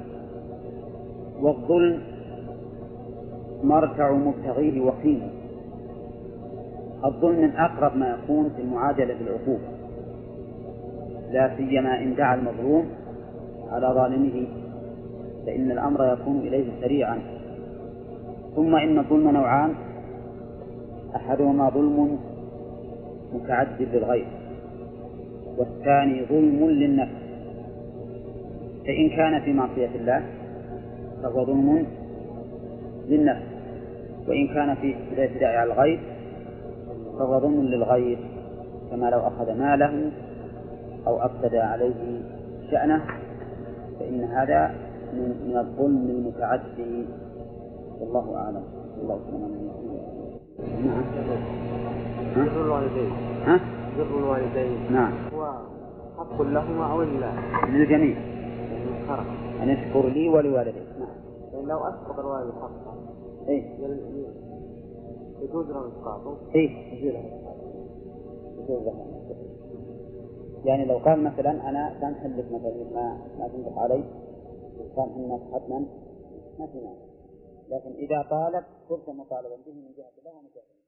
[1.41, 2.02] والظلم
[3.64, 5.30] مرجع مبتغيه وخيم
[7.06, 9.70] الظلم من أقرب ما يكون في المعادلة بالعقوبة.
[11.31, 12.85] لا سيما إن دعا المظلوم
[13.71, 14.47] على ظالمه
[15.45, 17.19] فإن الأمر يكون إليه سريعا.
[18.55, 19.73] ثم إن الظلم نوعان
[21.15, 22.19] أحدهما ظلم
[23.33, 24.27] متعدد للغير
[25.57, 27.21] والثاني ظلم للنفس.
[28.85, 30.23] فإن كان في معصية الله
[31.23, 31.85] فهو ظلم
[33.09, 33.51] للنفس.
[34.27, 35.99] وإن كان في الاعتداء على الغير
[37.19, 38.17] فهو ظلم للغير
[38.91, 40.11] كما لو أخذ ماله
[41.07, 42.22] أو أفسد عليه
[42.72, 43.06] شأنه
[43.99, 44.76] فإن هذا
[45.14, 47.06] من من الظلم المتعدي.
[47.99, 48.64] والله أعلم.
[49.02, 49.61] الله سبحانه
[50.86, 51.03] نعم.
[52.36, 53.11] بر الوالدين.
[53.45, 53.60] ها؟
[53.98, 54.94] بر الوالدين.
[54.94, 55.14] نعم.
[55.34, 55.53] هو
[56.18, 57.34] حق لهما أو لله
[57.69, 58.18] للجميع.
[59.64, 60.82] أن يشكر لي ولوالديه.
[60.99, 61.10] نعم.
[61.53, 62.95] يعني لو أسقط الوالد حقه
[63.48, 63.64] إيه.
[65.41, 66.94] يجوز له إسقاطه؟ إيه.
[66.94, 67.23] يجوز له
[68.60, 69.10] يجوز له.
[70.65, 74.03] يعني لو قال مثلا أنا سامح لك مثلا ما ما تنطق علي
[74.95, 75.85] سامح الناس حتما
[76.59, 76.79] ما في
[77.69, 80.80] لكن إذا طالب صرت مطالبا به من جهة الله ومن جهة